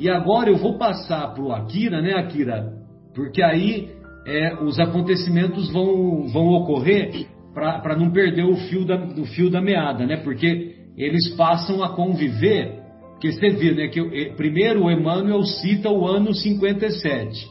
[0.00, 2.72] E agora eu vou passar para o Akira, né, Akira?
[3.14, 3.90] Porque aí
[4.26, 9.60] é, os acontecimentos vão, vão ocorrer para não perder o fio, da, o fio da
[9.60, 10.18] meada, né?
[10.18, 12.87] Porque eles passam a conviver.
[13.18, 13.88] Porque você vê, né?
[13.88, 17.48] Que eh, primeiro o Emmanuel cita o ano 57.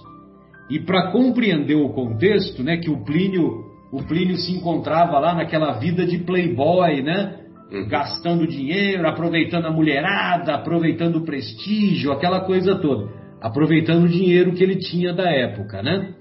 [0.70, 5.74] E para compreender o contexto, né, que o Plínio, o Plínio se encontrava lá naquela
[5.74, 7.40] vida de playboy, né,
[7.72, 7.88] uhum.
[7.88, 13.10] gastando dinheiro, aproveitando a mulherada, aproveitando o prestígio, aquela coisa toda,
[13.42, 16.14] aproveitando o dinheiro que ele tinha da época, né?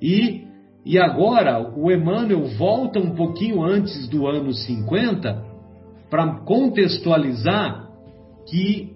[0.00, 0.46] E
[0.84, 5.44] e agora o Emmanuel volta um pouquinho antes do ano 50
[6.08, 7.87] para contextualizar
[8.50, 8.92] que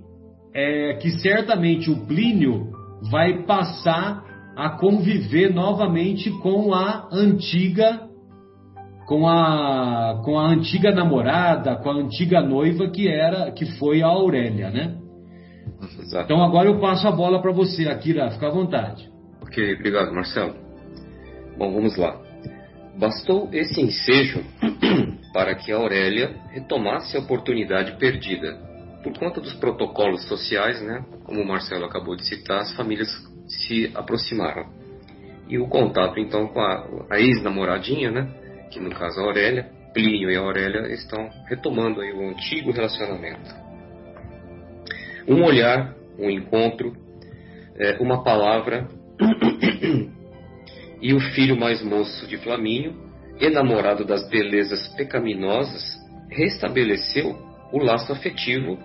[0.55, 2.71] é, que certamente o Plínio
[3.11, 4.23] vai passar
[4.57, 8.09] a conviver novamente com a antiga
[9.07, 14.07] com a com a antiga namorada, com a antiga noiva que era que foi a
[14.07, 14.99] Aurélia, né?
[16.01, 16.25] Exato.
[16.25, 19.11] Então agora eu passo a bola para você, Akira, fica à vontade.
[19.43, 20.55] Ok, obrigado, Marcelo.
[21.59, 22.21] Bom, vamos lá.
[22.99, 24.43] Bastou esse ensejo
[25.33, 28.72] para que a Aurélia retomasse a oportunidade perdida.
[29.03, 31.05] Por conta dos protocolos sociais, né?
[31.25, 33.09] Como o Marcelo acabou de citar, as famílias
[33.49, 34.67] se aproximaram.
[35.49, 38.29] E o contato então com a, a ex-namoradinha, né,
[38.71, 43.55] que no caso a Aurélia, Plínio e a Aurélia estão retomando aí o antigo relacionamento.
[45.29, 46.97] Um olhar, um encontro,
[47.79, 48.89] é, uma palavra
[51.01, 52.95] e o filho mais moço de Flamínio,
[53.39, 55.83] enamorado das belezas pecaminosas,
[56.31, 57.37] restabeleceu
[57.73, 58.79] o laço afetivo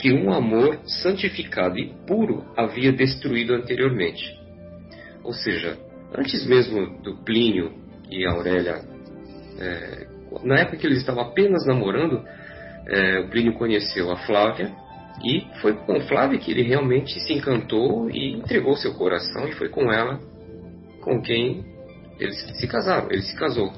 [0.00, 4.34] que um amor santificado e puro havia destruído anteriormente.
[5.22, 5.76] Ou seja,
[6.16, 7.72] antes mesmo do Plínio
[8.10, 8.80] e Aurélia,
[9.58, 10.06] é,
[10.42, 12.24] na época que eles estavam apenas namorando,
[12.88, 14.72] é, o Plínio conheceu a Flávia
[15.22, 19.68] e foi com Flávia que ele realmente se encantou e entregou seu coração e foi
[19.68, 20.18] com ela
[21.02, 21.64] com quem
[22.18, 23.72] eles se casaram, ele se casou.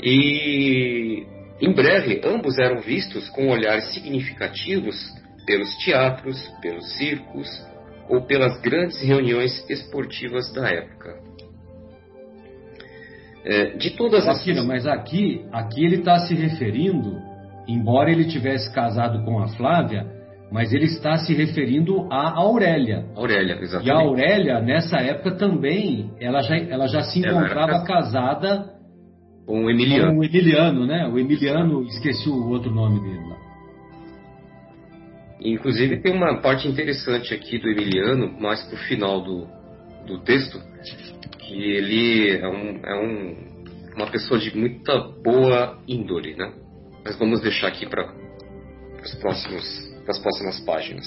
[0.00, 1.26] E
[1.62, 4.96] em breve, ambos eram vistos com olhares significativos
[5.46, 7.48] pelos teatros, pelos circos,
[8.08, 11.20] ou pelas grandes reuniões esportivas da época.
[13.44, 14.40] É, de todas as.
[14.40, 17.20] Aqui, mas aqui, aqui ele está se referindo,
[17.68, 20.04] embora ele tivesse casado com a Flávia,
[20.50, 23.06] mas ele está se referindo a Aurélia.
[23.14, 23.88] Aurélia, exatamente.
[23.88, 28.71] E a Aurélia, nessa época também, ela já, ela já se encontrava casada
[29.46, 30.12] com o Emiliano.
[30.12, 31.08] Com o Emiliano, né?
[31.08, 33.36] O Emiliano, esqueci o outro nome dele lá.
[35.40, 39.46] Inclusive tem uma parte interessante aqui do Emiliano, mais pro final do,
[40.06, 40.60] do texto,
[41.38, 43.36] que ele é, um, é um,
[43.96, 46.52] uma pessoa de muita boa índole, né?
[47.04, 48.14] Mas vamos deixar aqui para
[49.02, 49.14] as
[50.20, 51.06] próximas páginas.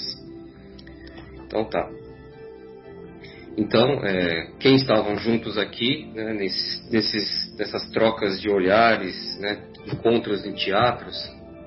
[1.46, 1.88] Então tá.
[3.56, 10.44] Então, é, quem estavam juntos aqui, né, nesses, nesses, nessas trocas de olhares, né, encontros
[10.44, 11.16] em teatros,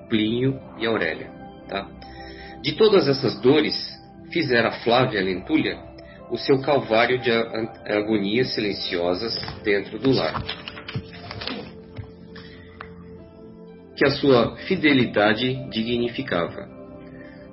[0.08, 1.32] Plínio e Aurélia.
[1.67, 1.88] Tá?
[2.62, 3.75] De todas essas dores,
[4.32, 5.89] fizera Flávia Lentulha
[6.30, 10.43] o seu calvário de agonias silenciosas dentro do lar.
[13.95, 16.69] Que a sua fidelidade dignificava.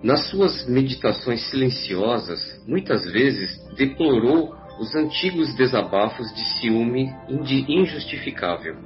[0.03, 7.15] Nas suas meditações silenciosas, muitas vezes deplorou os antigos desabafos de ciúme
[7.69, 8.77] injustificável,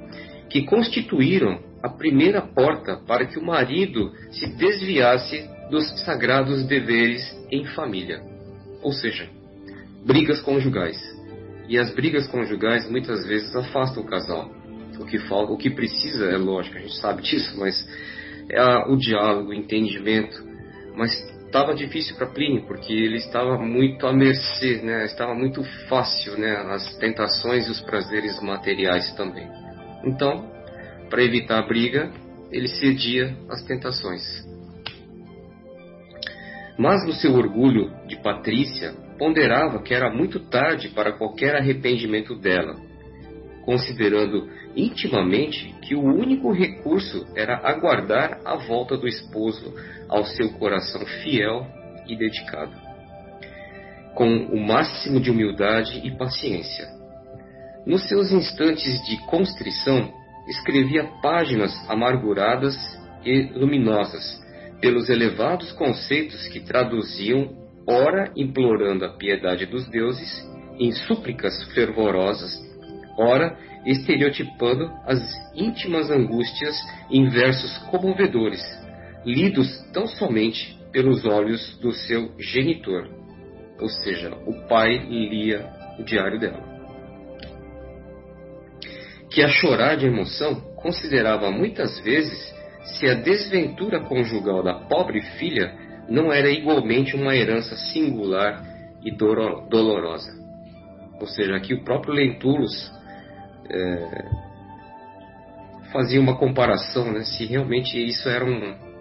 [0.49, 7.65] que constituíram a primeira porta para que o marido se desviasse dos sagrados deveres em
[7.65, 8.21] família.
[8.81, 9.27] Ou seja,
[10.05, 10.97] brigas conjugais.
[11.67, 14.51] E as brigas conjugais muitas vezes afastam o casal.
[14.99, 17.87] O que falta, o que precisa, é lógico, a gente sabe disso, mas
[18.49, 20.43] é o diálogo, o entendimento.
[20.95, 21.11] Mas
[21.51, 25.03] estava difícil para Plínio, porque ele estava muito à mercê, né?
[25.03, 26.55] estava muito fácil né?
[26.69, 29.49] as tentações e os prazeres materiais também.
[30.05, 30.49] Então,
[31.09, 32.09] para evitar a briga,
[32.49, 34.21] ele cedia às tentações.
[36.79, 42.77] Mas no seu orgulho de Patrícia, ponderava que era muito tarde para qualquer arrependimento dela,
[43.65, 49.73] considerando intimamente que o único recurso era aguardar a volta do esposo
[50.09, 51.65] ao seu coração fiel
[52.07, 52.73] e dedicado,
[54.15, 56.87] com o máximo de humildade e paciência.
[57.85, 60.13] Nos seus instantes de constrição,
[60.47, 62.75] escrevia páginas amarguradas
[63.25, 64.41] e luminosas
[64.79, 67.55] pelos elevados conceitos que traduziam
[67.87, 72.51] ora implorando a piedade dos deuses em súplicas fervorosas,
[73.17, 75.19] ora estereotipando as
[75.55, 76.75] íntimas angústias
[77.09, 78.61] em versos comovedores,
[79.25, 83.07] lidos tão somente pelos olhos do seu genitor,
[83.79, 86.69] ou seja, o pai lia o diário dela.
[89.31, 95.73] Que a chorar de emoção considerava muitas vezes se a desventura conjugal da pobre filha
[96.09, 98.61] não era igualmente uma herança singular
[99.03, 100.31] e dolorosa.
[101.19, 102.91] Ou seja, aqui o próprio Lentulus
[103.71, 104.25] é,
[105.91, 108.91] fazia uma comparação, né, se realmente isso era um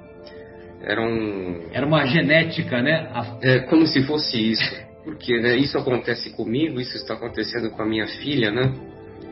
[0.83, 3.11] era um era uma genética, né?
[3.13, 3.39] A...
[3.43, 7.87] É como se fosse isso, porque né, isso acontece comigo, isso está acontecendo com a
[7.87, 8.73] minha filha, né?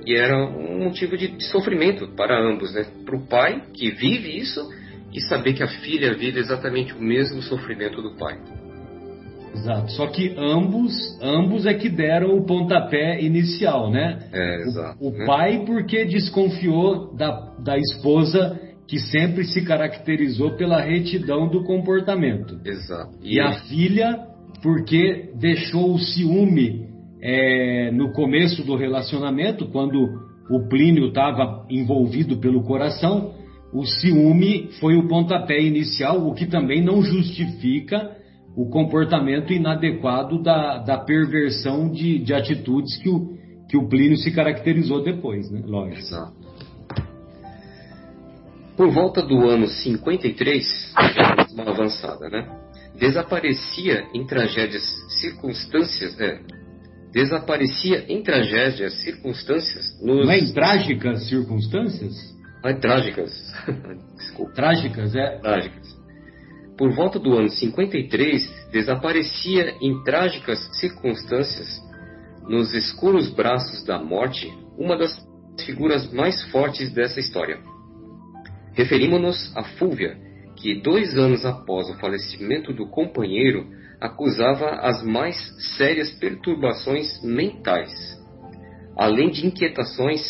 [0.04, 2.86] E era um motivo de, de sofrimento para ambos, né?
[3.04, 4.60] Para o pai que vive isso
[5.12, 8.38] e saber que a filha vive exatamente o mesmo sofrimento do pai.
[9.54, 9.92] Exato.
[9.92, 14.18] Só que ambos, ambos é que deram o pontapé inicial, né?
[14.32, 14.96] É, exato.
[15.00, 15.26] O, o né?
[15.26, 22.58] pai porque desconfiou da, da esposa que sempre se caracterizou pela retidão do comportamento.
[22.64, 23.18] Exato.
[23.22, 24.26] E, e a filha
[24.62, 26.88] porque deixou o ciúme
[27.20, 29.98] é, no começo do relacionamento, quando
[30.50, 33.34] o Plínio estava envolvido pelo coração,
[33.72, 38.16] o ciúme foi o pontapé inicial, o que também não justifica
[38.58, 44.32] o comportamento inadequado da, da perversão de, de atitudes que o, que o Plínio se
[44.32, 45.62] caracterizou depois, né?
[45.64, 46.00] Lógico.
[46.00, 46.32] Exato.
[48.76, 50.92] Por volta do ano 53,
[51.52, 52.48] uma avançada, né?
[52.98, 54.82] Desaparecia em tragédias
[55.20, 56.40] circunstâncias, é,
[57.12, 60.26] desaparecia em tragédias circunstâncias nos...
[60.26, 62.36] Não é em trágicas circunstâncias?
[62.64, 63.30] Ah, trágicas.
[64.18, 64.52] Desculpa.
[64.52, 65.38] Trágicas, é.
[65.38, 65.77] Trágicas.
[66.78, 71.66] Por volta do ano 53, desaparecia em trágicas circunstâncias,
[72.48, 74.48] nos escuros braços da morte,
[74.78, 75.12] uma das
[75.66, 77.58] figuras mais fortes dessa história.
[78.74, 80.16] Referimos-nos a Fúvia,
[80.56, 83.66] que dois anos após o falecimento do companheiro
[84.00, 85.36] acusava as mais
[85.76, 87.90] sérias perturbações mentais,
[88.96, 90.20] além de inquietações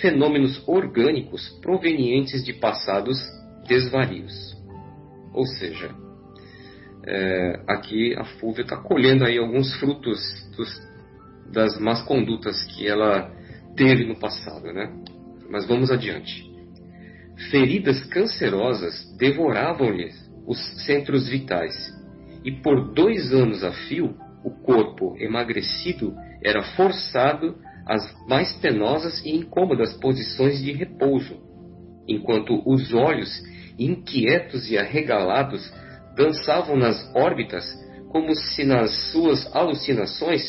[0.00, 3.18] fenômenos orgânicos provenientes de passados
[3.66, 4.55] desvarios.
[5.36, 5.94] Ou seja,
[7.06, 10.18] é, aqui a Fúvia está colhendo aí alguns frutos
[10.56, 10.80] dos,
[11.52, 13.30] das más condutas que ela
[13.76, 14.90] teve no passado, né?
[15.50, 16.42] Mas vamos adiante.
[17.50, 20.08] Feridas cancerosas devoravam-lhe
[20.46, 21.76] os centros vitais,
[22.42, 27.56] e por dois anos a fio, o corpo emagrecido era forçado
[27.86, 31.36] às mais penosas e incômodas posições de repouso,
[32.08, 33.28] enquanto os olhos,
[33.78, 35.72] inquietos e arregalados,
[36.16, 37.64] dançavam nas órbitas
[38.08, 40.42] como se nas suas alucinações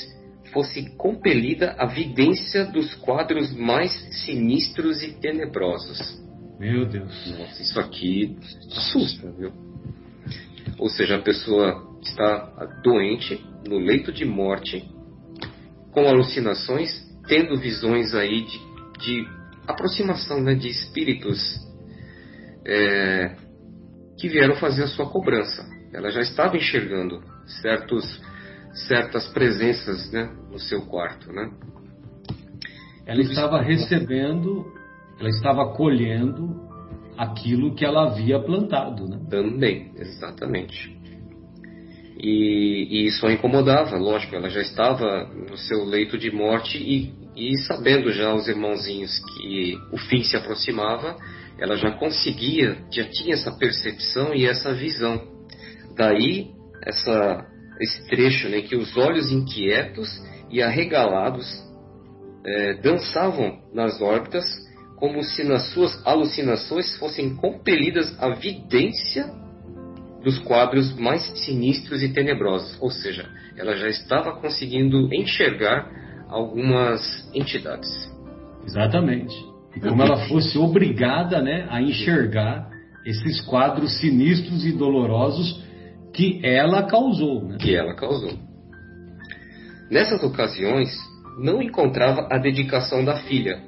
[0.54, 3.92] fosse compelida a vidência dos quadros mais
[4.24, 6.22] sinistros e tenebrosos.
[6.60, 7.38] Meu Deus.
[7.38, 8.38] Nossa, isso aqui
[8.76, 9.52] assusta, viu?
[10.80, 14.84] Ou seja, a pessoa está doente, no leito de morte,
[15.92, 16.90] com alucinações,
[17.28, 18.60] tendo visões aí de,
[19.00, 19.28] de
[19.68, 21.67] aproximação né, de espíritos
[22.68, 23.36] é,
[24.20, 25.66] que vieram fazer a sua cobrança.
[25.94, 27.22] Ela já estava enxergando
[27.62, 28.22] certos,
[28.88, 31.32] certas presenças né, no seu quarto.
[31.32, 31.50] Né?
[33.06, 34.66] Ela estava recebendo,
[35.20, 36.68] ela estava colhendo
[37.18, 39.08] aquilo que ela havia plantado.
[39.08, 39.20] Né?
[39.30, 40.96] Também, exatamente.
[42.20, 47.14] E, e, isso a incomodava, lógico, ela já estava no seu leito de morte e,
[47.36, 51.16] e sabendo já os irmãozinhos que o fim se aproximava,
[51.60, 55.22] ela já conseguia, já tinha essa percepção e essa visão.
[55.96, 56.52] Daí
[56.86, 57.46] essa,
[57.82, 60.08] esse trecho né, que os olhos inquietos
[60.50, 61.46] e arregalados
[62.46, 64.46] é, dançavam nas órbitas
[64.98, 69.26] como se nas suas alucinações fossem compelidas à vidência
[70.24, 72.78] dos quadros mais sinistros e tenebrosos.
[72.82, 75.88] Ou seja, ela já estava conseguindo enxergar
[76.30, 77.02] algumas
[77.34, 77.90] entidades.
[78.66, 82.70] Exatamente como ela fosse obrigada né, a enxergar
[83.06, 85.64] esses quadros sinistros e dolorosos
[86.14, 87.44] que ela causou.
[87.44, 87.58] Né?
[87.60, 88.38] Que ela causou.
[89.90, 90.90] Nessas ocasiões,
[91.40, 93.62] não encontrava a dedicação da filha,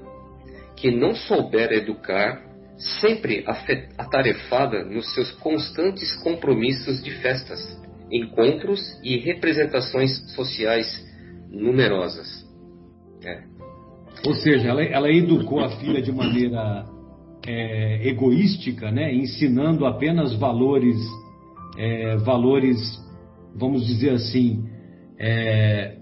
[0.75, 2.41] que não soubera educar,
[2.99, 3.45] sempre
[3.97, 7.59] atarefada nos seus constantes compromissos de festas,
[8.11, 11.05] encontros e representações sociais
[11.49, 12.47] numerosas.
[13.23, 13.43] É,
[14.25, 16.85] ou seja, ela, ela educou a filha de maneira
[17.47, 19.13] é, egoística, né?
[19.13, 20.97] ensinando apenas valores,
[21.77, 22.77] é, valores,
[23.55, 24.63] vamos dizer assim,
[25.17, 25.95] é,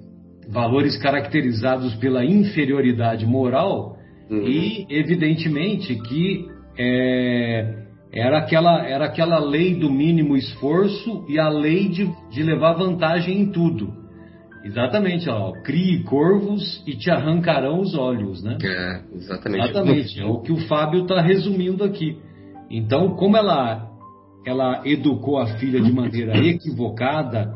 [0.49, 3.97] valores caracterizados pela inferioridade moral
[4.29, 4.47] uhum.
[4.47, 6.47] e, evidentemente, que
[6.77, 12.73] é, era, aquela, era aquela lei do mínimo esforço e a lei de, de levar
[12.73, 13.93] vantagem em tudo.
[14.67, 15.53] Exatamente, ó.
[15.63, 18.57] Crie corvos e te arrancarão os olhos, né?
[18.61, 19.63] É, exatamente.
[19.63, 20.19] Exatamente.
[20.19, 22.17] É o que o Fábio está resumindo aqui.
[22.69, 23.89] Então, como ela,
[24.45, 27.53] ela educou a filha de maneira equivocada,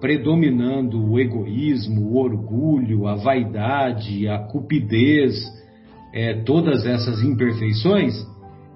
[0.00, 5.34] predominando o egoísmo, o orgulho, a vaidade, a cupidez,
[6.12, 8.14] é, todas essas imperfeições,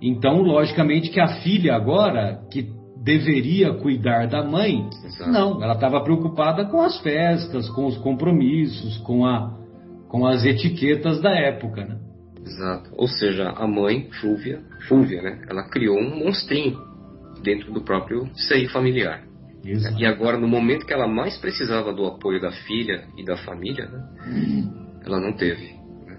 [0.00, 2.73] então, logicamente, que a filha agora, que
[3.04, 4.88] deveria cuidar da mãe.
[5.04, 5.30] Exato.
[5.30, 9.54] Não, ela estava preocupada com as festas, com os compromissos, com, a,
[10.08, 11.98] com as etiquetas da época, né?
[12.42, 12.90] Exato.
[12.96, 15.42] Ou seja, a mãe, Fúvia, Fúvia, né?
[15.48, 16.78] Ela criou um monstrinho
[17.42, 19.22] dentro do próprio seio familiar.
[19.62, 20.00] Exato.
[20.00, 23.86] E agora, no momento que ela mais precisava do apoio da filha e da família,
[23.86, 24.08] né?
[24.26, 24.86] Uhum.
[25.04, 25.74] ela não teve.
[26.06, 26.18] Né?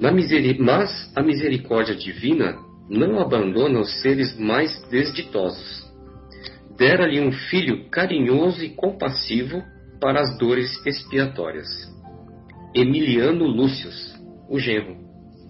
[0.00, 0.58] Na miseri...
[0.60, 2.56] Mas a misericórdia divina
[2.88, 5.86] não abandona os seres mais desditosos.
[6.76, 9.62] Dera-lhe um filho carinhoso e compassivo
[10.00, 11.68] para as dores expiatórias.
[12.74, 14.14] Emiliano Lúcius,
[14.48, 14.96] o genro.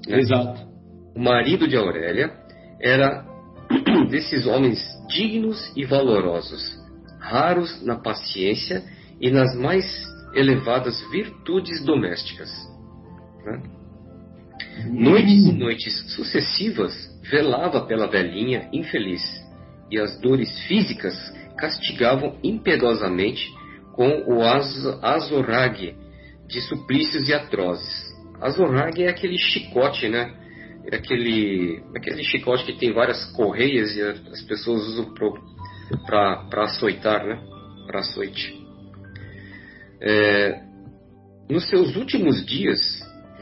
[0.07, 0.21] Né?
[0.21, 0.67] Exato.
[1.15, 2.33] O marido de Aurélia
[2.81, 3.25] era
[4.11, 6.79] desses homens dignos e valorosos,
[7.21, 8.83] raros na paciência
[9.21, 9.85] e nas mais
[10.35, 12.51] elevadas virtudes domésticas.
[13.45, 13.63] Né?
[14.91, 19.23] Noites e noites sucessivas velava pela velhinha infeliz,
[19.91, 21.15] e as dores físicas
[21.57, 23.53] castigavam impiedosamente
[23.95, 24.43] com o
[25.03, 25.97] azorrague
[26.47, 28.09] de suplícios e atrozes.
[28.41, 30.33] Azorrague é aquele chicote, né?
[30.91, 35.13] É aquele, aquele chicote que tem várias correias e as pessoas usam
[36.07, 37.43] para açoitar, né?
[37.87, 38.57] Para açoite.
[40.01, 40.63] É,
[41.51, 42.79] nos seus últimos dias,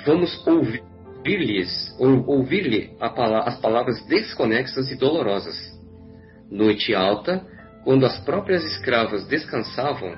[0.07, 0.83] vamos ouvir
[1.27, 5.57] ouvir-lhes ou ouvir-lhe as palavras desconexas e dolorosas.
[6.51, 7.45] Noite alta,
[7.83, 10.15] quando as próprias escravas descansavam,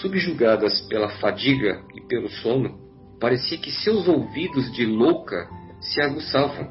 [0.00, 2.78] subjugadas pela fadiga e pelo sono,
[3.20, 5.48] parecia que seus ouvidos de louca
[5.80, 6.68] se aguçavam,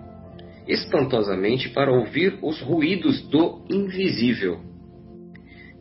[0.67, 4.59] espantosamente para ouvir os ruídos do invisível.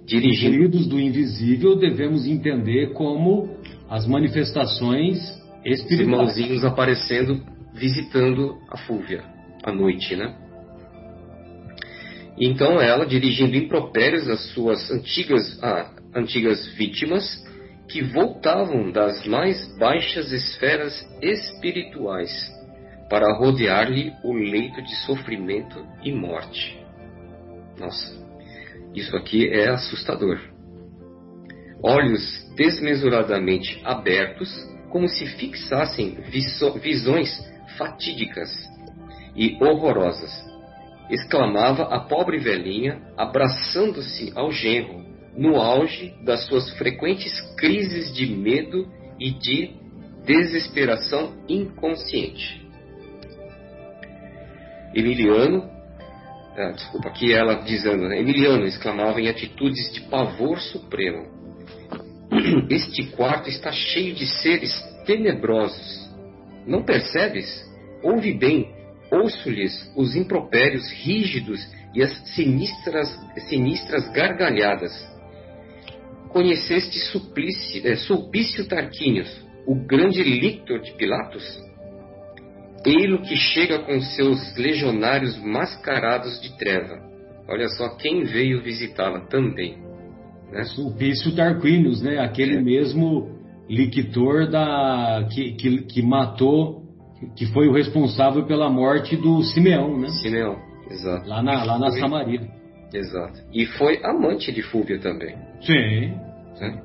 [0.04, 0.56] Dirigindo.
[0.56, 3.56] Fluidos do invisível devemos entender como
[3.88, 5.18] as manifestações
[5.64, 6.00] Os espirituais.
[6.00, 7.40] irmãozinhos aparecendo,
[7.80, 9.24] visitando a Fúvia
[9.64, 10.36] à noite, né?
[12.38, 17.24] E Então ela, dirigindo impropérios às suas antigas, ah, antigas vítimas,
[17.88, 22.30] que voltavam das mais baixas esferas espirituais
[23.08, 26.78] para rodear-lhe o leito de sofrimento e morte.
[27.78, 28.14] Nossa,
[28.94, 30.38] isso aqui é assustador.
[31.82, 32.22] Olhos
[32.56, 34.50] desmesuradamente abertos,
[34.90, 36.18] como se fixassem
[36.80, 37.30] visões
[37.76, 38.50] fatídicas
[39.36, 40.30] e horrorosas,
[41.10, 45.04] exclamava a pobre velhinha, abraçando-se ao genro,
[45.36, 49.74] no auge das suas frequentes crises de medo e de
[50.24, 52.60] desesperação inconsciente.
[54.94, 55.70] Emiliano,
[56.56, 58.18] ah, desculpa, aqui ela dizendo, né?
[58.18, 61.26] Emiliano exclamava em atitudes de pavor supremo.
[62.68, 64.72] Este quarto está cheio de seres
[65.06, 66.09] tenebrosos.
[66.70, 67.68] Não percebes?
[68.00, 68.72] Ouve bem,
[69.10, 71.60] ouço-lhes os impropérios rígidos
[71.92, 73.08] e as sinistras,
[73.48, 74.92] sinistras gargalhadas.
[76.28, 81.60] Conheceste Suplício, eh, Sulpício Tarquínios, o grande lictor de Pilatos?
[82.86, 87.02] Eilo que chega com seus legionários mascarados de treva.
[87.48, 89.76] Olha só quem veio visitá-la também.
[90.52, 90.62] Né?
[90.66, 92.20] Sulpício Tarquinius, né?
[92.20, 92.60] Aquele É.
[92.62, 93.39] mesmo
[93.70, 96.82] liquitor da que, que, que matou,
[97.36, 100.08] que foi o responsável pela morte do Simeão, né?
[100.08, 100.56] Simeão,
[100.90, 101.28] exato.
[101.28, 102.00] Lá na, lá na Foi.
[102.00, 102.40] Samaria.
[102.92, 103.40] Exato.
[103.52, 105.36] E foi amante de Fúvia também.
[105.60, 106.14] Sim.
[106.60, 106.82] né?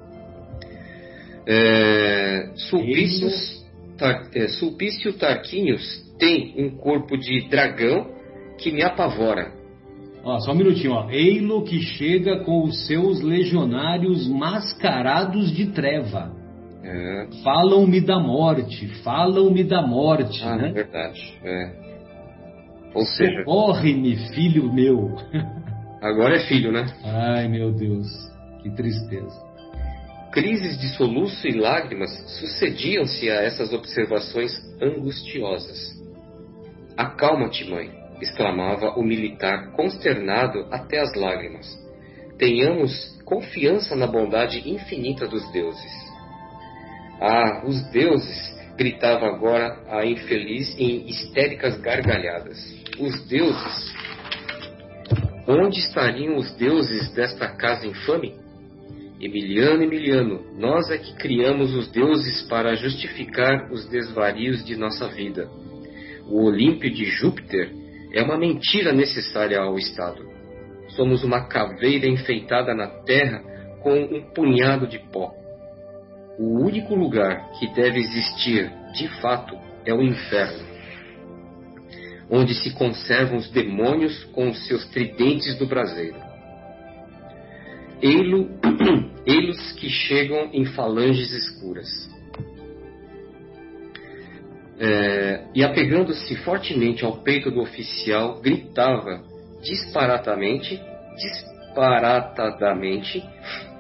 [1.48, 3.66] É, Sulpícios,
[3.98, 5.14] Tar, é, Sulpício
[6.20, 8.08] tem um corpo de dragão
[8.60, 9.52] que me apavora.
[10.24, 11.10] Ó, só um minutinho, ó.
[11.10, 16.45] Eilo que chega com os seus legionários mascarados de treva.
[16.88, 20.72] É, Falam-me da morte, falam-me da morte, ah, é né?
[20.72, 21.40] verdade.
[21.44, 21.72] É.
[22.94, 25.16] Ou seja, Socorre-me, filho meu.
[26.00, 26.86] agora é filho, né?
[27.04, 28.08] Ai, meu Deus,
[28.62, 29.44] que tristeza.
[30.32, 35.96] Crises de soluço e lágrimas sucediam-se a essas observações angustiosas.
[36.96, 37.90] Acalma-te, mãe,
[38.22, 41.66] exclamava o militar, consternado até as lágrimas.
[42.38, 46.05] Tenhamos confiança na bondade infinita dos deuses.
[47.20, 48.56] Ah, os deuses!
[48.78, 52.58] gritava agora a infeliz em histéricas gargalhadas.
[53.00, 53.96] Os deuses!
[55.48, 58.34] Onde estariam os deuses desta casa infame?
[59.20, 65.48] Emiliano, Emiliano, nós é que criamos os deuses para justificar os desvarios de nossa vida.
[66.28, 67.72] O Olímpio de Júpiter
[68.12, 70.26] é uma mentira necessária ao Estado.
[70.90, 73.42] Somos uma caveira enfeitada na terra
[73.82, 75.45] com um punhado de pó.
[76.38, 80.66] O único lugar que deve existir, de fato, é o inferno,
[82.30, 86.18] onde se conservam os demônios com os seus tridentes do braseiro.
[88.02, 88.50] Eilo,
[89.26, 91.90] eilos que chegam em falanges escuras.
[94.78, 99.24] É, e apegando-se fortemente ao peito do oficial, gritava
[99.62, 100.82] disparatamente,
[101.16, 103.24] disparatadamente,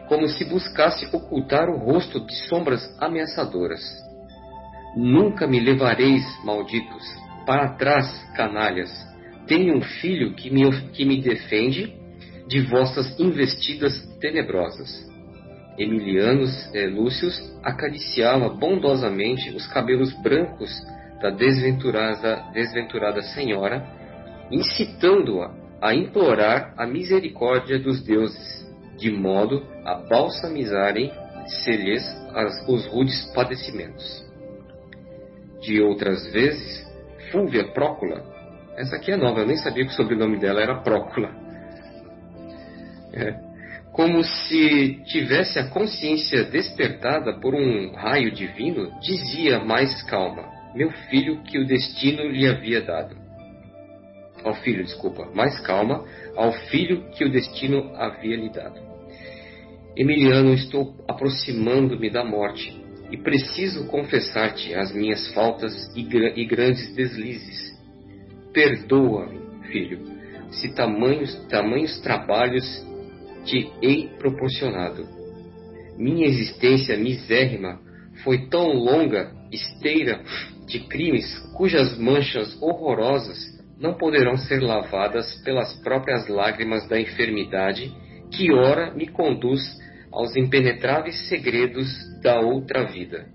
[0.07, 3.81] como se buscasse ocultar o rosto de sombras ameaçadoras.
[4.95, 7.03] Nunca me levareis, malditos,
[7.45, 8.91] para trás, canalhas.
[9.47, 11.93] Tenho um filho que me, que me defende
[12.47, 15.05] de vossas investidas tenebrosas.
[15.77, 20.71] Emilianos eh, Lúcius acariciava bondosamente os cabelos brancos
[21.21, 23.85] da desventurada, desventurada senhora,
[24.49, 28.65] incitando-a a implorar a misericórdia dos deuses,
[28.97, 32.03] de modo a balsamizarem-se-lhes
[32.67, 34.23] os rudes padecimentos.
[35.61, 36.85] De outras vezes,
[37.31, 38.23] Fúvia Prócula,
[38.77, 41.33] essa aqui é nova, eu nem sabia que o sobrenome dela era Prócula.
[43.13, 43.45] É,
[43.95, 51.41] como se tivesse a consciência despertada por um raio divino, dizia mais calma: Meu filho,
[51.43, 53.15] que o destino lhe havia dado.
[54.43, 56.03] Ao filho, desculpa, mais calma,
[56.35, 58.79] ao filho que o destino havia lhe dado.
[59.95, 62.75] Emiliano, estou aproximando-me da morte
[63.11, 67.73] e preciso confessar-te as minhas faltas e, e grandes deslizes.
[68.53, 69.39] Perdoa-me,
[69.71, 69.99] filho,
[70.51, 72.65] se tamanhos, tamanhos trabalhos
[73.45, 75.07] te hei proporcionado.
[75.97, 77.79] Minha existência misérrima
[78.23, 80.21] foi tão longa, esteira
[80.67, 87.93] de crimes cujas manchas horrorosas não poderão ser lavadas pelas próprias lágrimas da enfermidade
[88.31, 89.61] que ora me conduz
[90.11, 91.87] aos impenetráveis segredos
[92.21, 93.27] da outra vida.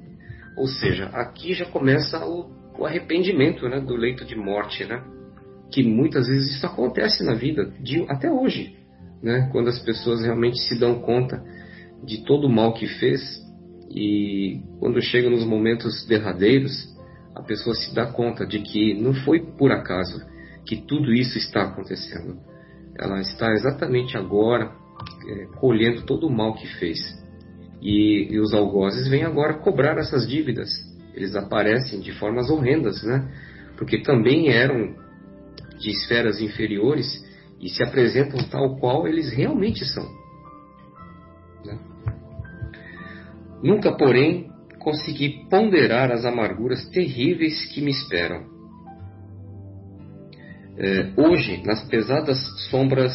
[0.57, 5.03] Ou seja, aqui já começa o, o arrependimento né, do leito de morte, né?
[5.71, 8.77] que muitas vezes isso acontece na vida, de, até hoje,
[9.23, 9.49] né?
[9.53, 11.43] quando as pessoas realmente se dão conta
[12.03, 13.21] de todo o mal que fez
[13.91, 16.73] e quando chega nos momentos derradeiros,
[17.35, 20.21] a pessoa se dá conta de que não foi por acaso
[20.67, 22.39] que tudo isso está acontecendo.
[22.99, 24.73] Ela está exatamente agora
[25.29, 26.99] é, colhendo todo o mal que fez.
[27.81, 30.69] E, e, os algozes vêm agora cobrar essas dívidas.
[31.15, 33.33] Eles aparecem de formas horrendas, né?
[33.77, 34.95] Porque também eram
[35.79, 37.25] de esferas inferiores
[37.59, 40.05] e se apresentam tal qual eles realmente são.
[41.65, 41.79] Né?
[43.63, 48.60] Nunca, porém, consegui ponderar as amarguras terríveis que me esperam.
[50.83, 52.39] É, hoje, nas pesadas
[52.71, 53.13] sombras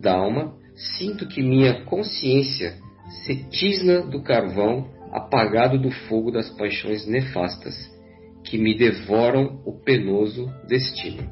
[0.00, 0.54] da alma,
[0.96, 2.74] sinto que minha consciência
[3.24, 7.74] se tisna do carvão apagado do fogo das paixões nefastas
[8.44, 11.28] que me devoram o penoso destino.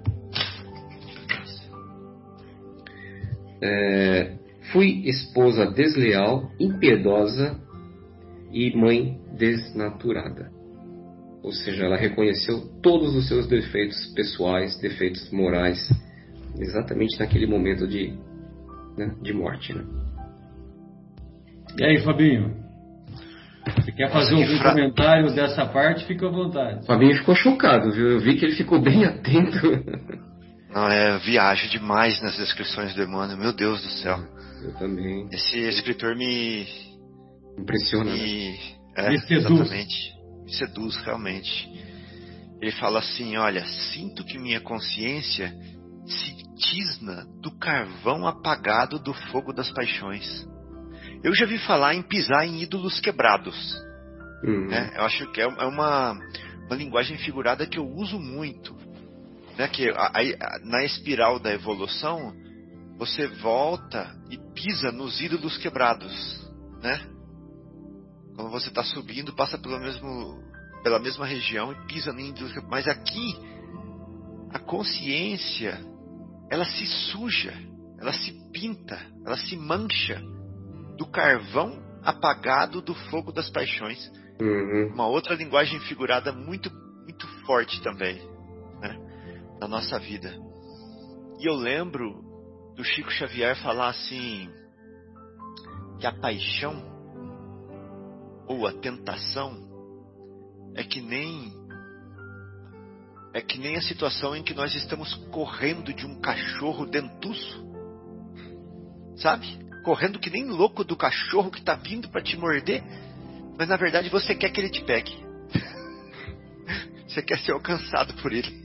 [3.62, 4.32] É,
[4.72, 7.61] fui esposa desleal, impiedosa
[8.52, 10.53] e mãe desnaturada.
[11.45, 15.78] Ou seja, ela reconheceu todos os seus defeitos pessoais, defeitos morais,
[16.59, 18.16] exatamente naquele momento de,
[18.97, 19.74] né, de morte.
[19.74, 19.84] Né?
[21.78, 22.64] E aí, Fabinho?
[23.76, 24.70] Você quer fazer algum fra...
[24.70, 26.07] comentário dessa parte?
[26.07, 26.86] Fica à vontade.
[26.86, 28.12] Fabinho ficou chocado, viu?
[28.12, 29.70] Eu vi que ele ficou bem atento.
[30.72, 34.18] Não, é viagem demais nas descrições do Emmanuel, meu Deus do céu.
[34.62, 35.28] Eu também.
[35.30, 36.66] Esse escritor me.
[37.59, 38.12] Impressiona.
[38.12, 38.57] Me, né?
[38.97, 39.61] é, me seduz.
[39.61, 40.14] Exatamente.
[40.59, 41.70] Seduz, realmente.
[42.61, 45.55] Ele fala assim: olha, sinto que minha consciência
[46.07, 50.46] se tisna do carvão apagado do fogo das paixões.
[51.22, 53.74] Eu já vi falar em pisar em ídolos quebrados.
[54.44, 54.68] Uhum.
[54.68, 54.92] Né?
[54.96, 56.12] Eu acho que é, é uma,
[56.66, 58.74] uma linguagem figurada que eu uso muito
[59.57, 62.34] né, que a, a, na espiral da evolução
[62.98, 66.12] você volta e pisa nos ídolos quebrados,
[66.82, 67.00] né?
[68.35, 70.43] Quando você está subindo, passa pelo mesmo,
[70.82, 72.70] pela mesma região e pisa ídolos quebrados.
[72.70, 73.37] Mas aqui,
[74.51, 75.80] a consciência,
[76.51, 77.53] ela se suja,
[77.99, 80.20] ela se pinta, ela se mancha
[80.97, 84.11] do carvão apagado do fogo das paixões.
[84.41, 84.91] Uhum.
[84.93, 86.70] Uma outra linguagem figurada muito,
[87.03, 88.16] muito forte também,
[88.80, 88.97] né?
[89.61, 90.35] na nossa vida.
[91.39, 92.22] E eu lembro
[92.76, 94.51] do Chico Xavier falar assim:
[96.01, 96.93] que a paixão
[98.47, 99.57] ou a tentação
[100.74, 101.53] é que nem
[103.32, 107.64] é que nem a situação em que nós estamos correndo de um cachorro dentuço.
[109.16, 109.59] Sabe?
[109.82, 112.82] Correndo que nem louco do cachorro que está vindo para te morder,
[113.59, 115.12] mas na verdade você quer que ele te pegue.
[117.09, 118.64] você quer ser alcançado por ele.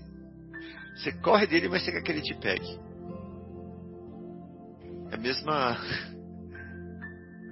[0.95, 2.80] Você corre dele, mas você quer que ele te pegue.
[5.11, 5.77] É a mesma.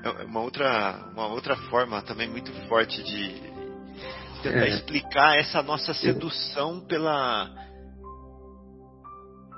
[0.04, 3.48] É uma outra, uma outra forma também muito forte de
[4.41, 4.70] tentar é.
[4.70, 7.50] explicar essa nossa sedução pela.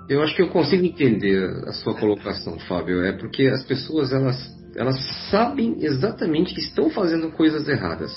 [0.09, 3.03] Eu acho que eu consigo entender a sua colocação, Fábio.
[3.03, 4.37] É porque as pessoas elas,
[4.75, 4.97] elas
[5.29, 8.11] sabem exatamente que estão fazendo coisas erradas.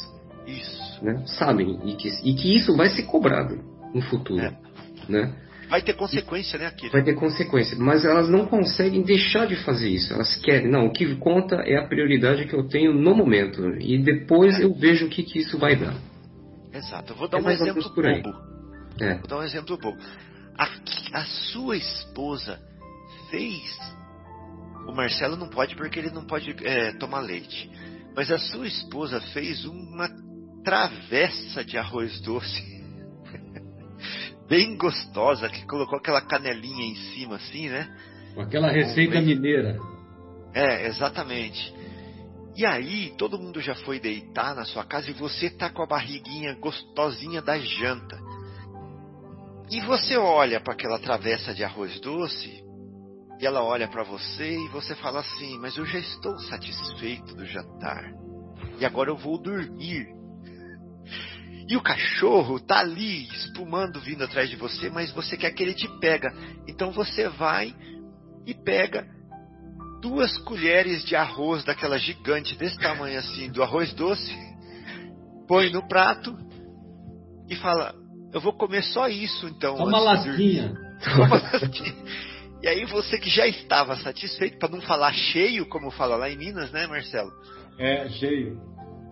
[0.46, 1.04] Isso.
[1.04, 1.22] Né?
[1.26, 3.58] Sabem e que, e que isso vai ser cobrado
[3.92, 4.40] no futuro.
[4.40, 4.56] É.
[5.08, 5.34] Né?
[5.72, 6.92] Vai ter consequência, né, Akira?
[6.92, 10.12] Vai ter consequência, mas elas não conseguem deixar de fazer isso.
[10.12, 13.80] Elas querem, não, o que conta é a prioridade que eu tenho no momento.
[13.80, 14.64] E depois é.
[14.64, 15.94] eu vejo o que, que isso vai dar.
[16.74, 17.14] Exato.
[17.14, 18.34] Eu vou dar é um exemplo bobo.
[19.00, 19.14] É.
[19.14, 19.96] Vou dar um exemplo bobo.
[20.58, 20.68] A,
[21.14, 22.60] a sua esposa
[23.30, 23.62] fez.
[24.86, 27.70] O Marcelo não pode porque ele não pode é, tomar leite.
[28.14, 30.10] Mas a sua esposa fez uma
[30.62, 32.71] travessa de arroz doce
[34.52, 37.88] bem gostosa, que colocou aquela canelinha em cima, assim, né?
[38.34, 39.78] Com aquela receita mineira.
[40.52, 41.74] É, exatamente.
[42.54, 45.86] E aí, todo mundo já foi deitar na sua casa e você tá com a
[45.86, 48.20] barriguinha gostosinha da janta.
[49.70, 52.62] E você olha para aquela travessa de arroz doce,
[53.40, 57.46] e ela olha para você e você fala assim: Mas eu já estou satisfeito do
[57.46, 58.12] jantar.
[58.78, 60.08] E agora eu vou dormir.
[61.68, 65.74] E o cachorro tá ali espumando vindo atrás de você, mas você quer que ele
[65.74, 66.32] te pega.
[66.66, 67.74] Então você vai
[68.46, 69.06] e pega
[70.00, 74.34] duas colheres de arroz daquela gigante desse tamanho assim, do arroz doce,
[75.46, 76.36] põe no prato
[77.48, 77.94] e fala:
[78.32, 79.76] "Eu vou comer só isso então".
[79.76, 80.74] Toma lasquinha.
[81.04, 82.04] Toma lasquinha.
[82.62, 86.36] E aí você que já estava satisfeito, para não falar cheio, como fala lá em
[86.36, 87.32] Minas, né, Marcelo?
[87.78, 88.60] É, cheio.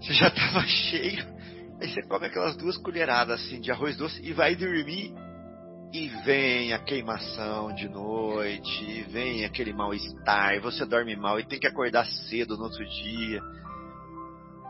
[0.01, 1.40] Você já estava cheio.
[1.81, 5.15] Aí você come aquelas duas colheradas assim de arroz doce e vai dormir
[5.93, 11.45] e vem a queimação de noite, e vem aquele mal-estar, e você dorme mal e
[11.45, 13.41] tem que acordar cedo no outro dia.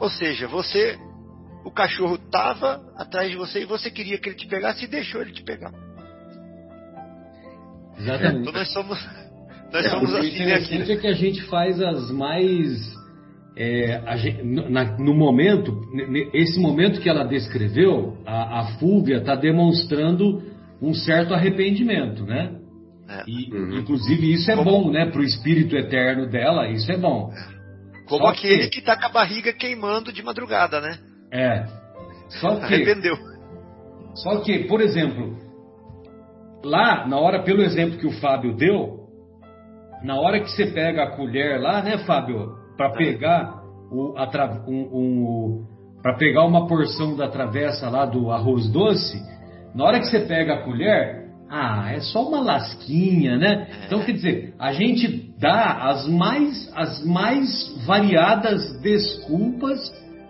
[0.00, 0.98] Ou seja, você,
[1.62, 5.20] o cachorro tava atrás de você e você queria que ele te pegasse e deixou
[5.20, 5.72] ele te pegar.
[7.98, 8.40] Exatamente.
[8.40, 8.98] Então nós somos,
[9.72, 10.54] nós É, somos o assim, né?
[10.54, 10.92] aqui.
[10.92, 12.98] é que a gente faz as mais.
[13.62, 15.82] É, a gente- no, na- no momento,
[16.32, 20.42] esse momento que ela descreveu, a, a Fúvia está demonstrando
[20.80, 22.56] um certo arrependimento, né?
[23.08, 23.22] É.
[23.26, 23.78] E, Uhum.
[23.80, 25.04] Inclusive, isso é Como- bom, né?
[25.11, 27.30] Para o espírito eterno dela, isso é bom.
[28.08, 30.98] Como Só aquele que- que tá com a barriga queimando de madrugada, né?
[31.30, 31.66] É.
[32.40, 32.64] Só que.
[32.64, 33.16] Arrependeu.
[34.14, 35.36] Só que, por exemplo,
[36.64, 39.00] lá, na hora, pelo exemplo que o Fábio deu,
[40.02, 43.60] na hora que você pega a colher lá, né, Fábio, para pegar
[43.92, 45.64] o, tra- um, um,
[46.02, 49.20] para pegar uma porção da travessa lá do arroz doce,
[49.74, 53.66] na hora que você pega a colher, ah, é só uma lasquinha, né?
[53.84, 59.78] Então, quer dizer, a gente dá as mais, as mais variadas desculpas,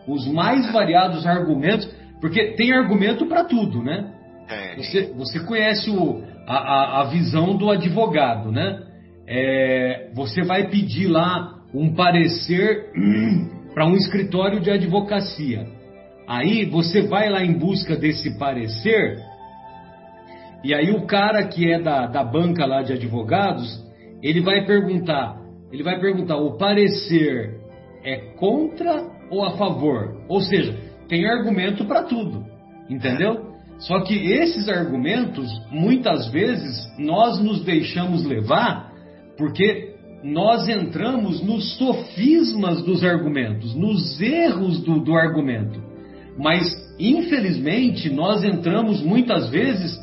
[0.08, 1.88] os mais variados argumentos,
[2.20, 4.12] porque tem argumento para tudo, né?
[4.48, 4.76] É.
[4.76, 8.82] Você, você conhece o, a, a, a visão do advogado, né?
[9.28, 12.90] É, você vai pedir lá um parecer
[13.74, 15.66] para um escritório de advocacia.
[16.26, 19.18] Aí você vai lá em busca desse parecer,
[20.62, 23.82] e aí o cara que é da, da banca lá de advogados,
[24.22, 25.36] ele vai perguntar,
[25.72, 27.58] ele vai perguntar, o parecer
[28.04, 30.22] é contra ou a favor?
[30.28, 30.76] Ou seja,
[31.08, 32.44] tem argumento para tudo,
[32.88, 33.50] entendeu?
[33.78, 38.90] Só que esses argumentos, muitas vezes, nós nos deixamos levar
[39.38, 39.89] porque
[40.22, 45.82] nós entramos nos sofismas dos argumentos, nos erros do, do argumento.
[46.38, 46.66] Mas,
[46.98, 49.98] infelizmente, nós entramos muitas vezes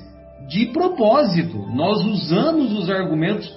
[0.47, 1.57] de propósito.
[1.73, 3.51] Nós usamos os argumentos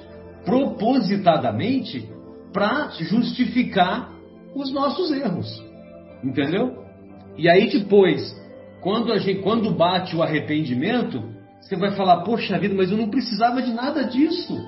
[0.45, 2.09] propositadamente
[2.53, 4.11] para justificar
[4.55, 5.63] os nossos erros.
[6.23, 6.85] Entendeu?
[7.37, 8.37] E aí depois,
[8.83, 11.23] quando, a gente, quando bate o arrependimento,
[11.61, 14.59] você vai falar: Poxa vida, mas eu não precisava de nada disso.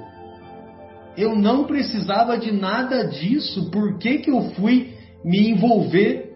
[1.16, 3.70] Eu não precisava de nada disso.
[3.70, 4.94] Por que, que eu fui
[5.24, 6.32] me envolver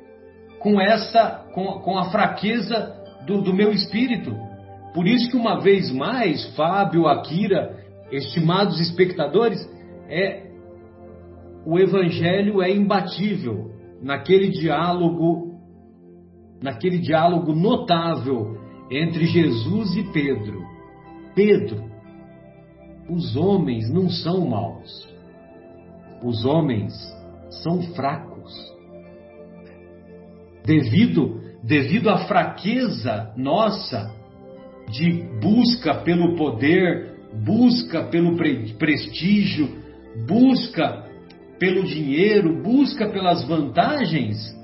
[0.61, 2.95] com essa, com, com a fraqueza
[3.27, 4.35] do, do meu espírito?
[4.95, 9.59] Por isso que uma vez mais, Fábio, Akira, estimados espectadores,
[10.09, 10.47] é
[11.67, 15.59] o evangelho é imbatível naquele diálogo,
[16.63, 18.57] naquele diálogo notável
[18.91, 20.63] entre Jesus e Pedro.
[21.35, 21.86] Pedro,
[23.09, 25.09] os homens não são maus.
[26.23, 26.93] Os homens
[27.63, 28.53] são fracos.
[30.65, 34.15] Devido devido à fraqueza nossa
[34.89, 39.69] de busca pelo poder, busca pelo pre prestígio,
[40.29, 41.05] busca
[41.59, 44.57] pelo dinheiro, busca pelas vantagens,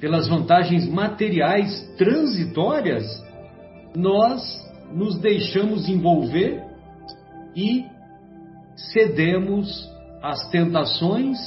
[0.00, 3.04] pelas vantagens materiais transitórias,
[3.94, 4.42] nós
[4.94, 6.71] nos deixamos envolver
[7.54, 7.84] e
[8.92, 9.90] cedemos
[10.22, 11.38] às tentações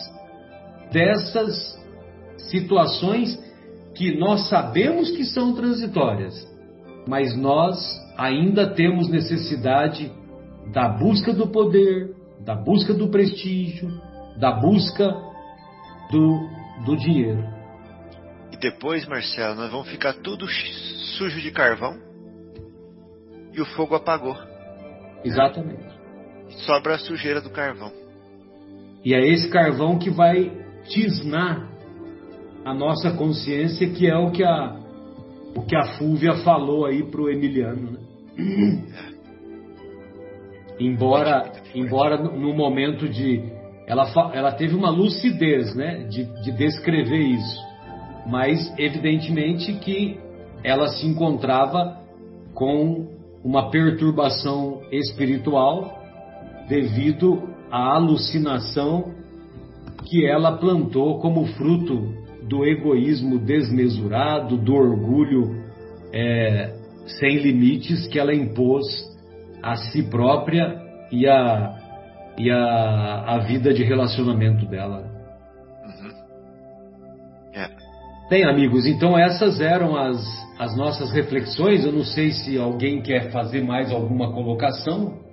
[0.91, 1.75] dessas
[2.49, 3.37] situações
[3.95, 6.33] que nós sabemos que são transitórias,
[7.07, 7.77] mas nós
[8.17, 10.11] ainda temos necessidade
[10.71, 13.89] da busca do poder, da busca do prestígio,
[14.37, 15.13] da busca
[16.11, 16.49] do,
[16.85, 17.43] do dinheiro.
[18.51, 20.47] E depois, Marcelo, nós vamos ficar tudo
[21.17, 21.97] sujo de carvão
[23.53, 24.35] e o fogo apagou.
[25.23, 25.94] Exatamente.
[26.49, 27.91] Sobra a sujeira do carvão.
[29.03, 30.51] E é esse carvão que vai
[30.87, 31.69] tisnar
[32.63, 34.75] a nossa consciência, que é o que a,
[35.55, 37.91] o que a Fúvia falou aí pro Emiliano.
[37.91, 37.99] Né?
[40.79, 43.43] embora, embora no momento de.
[43.87, 47.61] Ela, ela teve uma lucidez né, de, de descrever isso,
[48.25, 50.19] mas evidentemente que
[50.63, 52.01] ela se encontrava
[52.55, 53.07] com
[53.43, 56.04] uma perturbação espiritual
[56.67, 59.13] devido à alucinação
[60.05, 62.13] que ela plantou como fruto
[62.47, 65.63] do egoísmo desmesurado, do orgulho
[66.13, 66.75] é,
[67.19, 68.85] sem limites que ela impôs
[69.61, 70.79] a si própria
[71.11, 71.75] e a,
[72.37, 75.11] e a, a vida de relacionamento dela.
[75.85, 76.11] Uhum.
[77.53, 77.69] É.
[78.29, 80.23] Bem, amigos, então essas eram as,
[80.59, 81.83] as nossas reflexões.
[81.83, 85.24] Eu não sei se alguém quer fazer mais alguma colocação.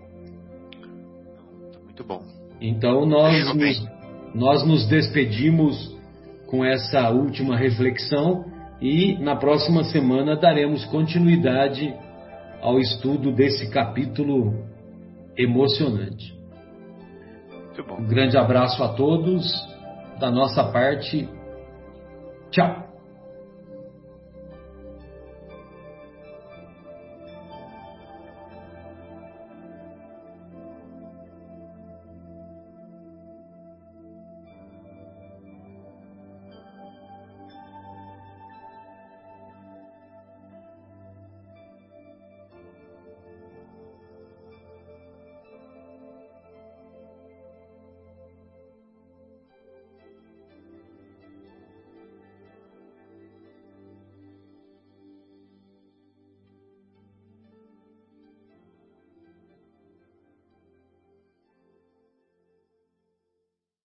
[1.92, 2.22] Muito bom.
[2.58, 3.88] Então nós nos,
[4.34, 5.94] nós nos despedimos
[6.46, 8.46] com essa última reflexão
[8.80, 11.94] e na próxima semana daremos continuidade
[12.62, 14.64] ao estudo desse capítulo
[15.36, 16.34] emocionante.
[17.66, 18.00] Muito bom.
[18.00, 19.44] Um grande abraço a todos
[20.18, 21.28] da nossa parte.
[22.50, 22.91] Tchau.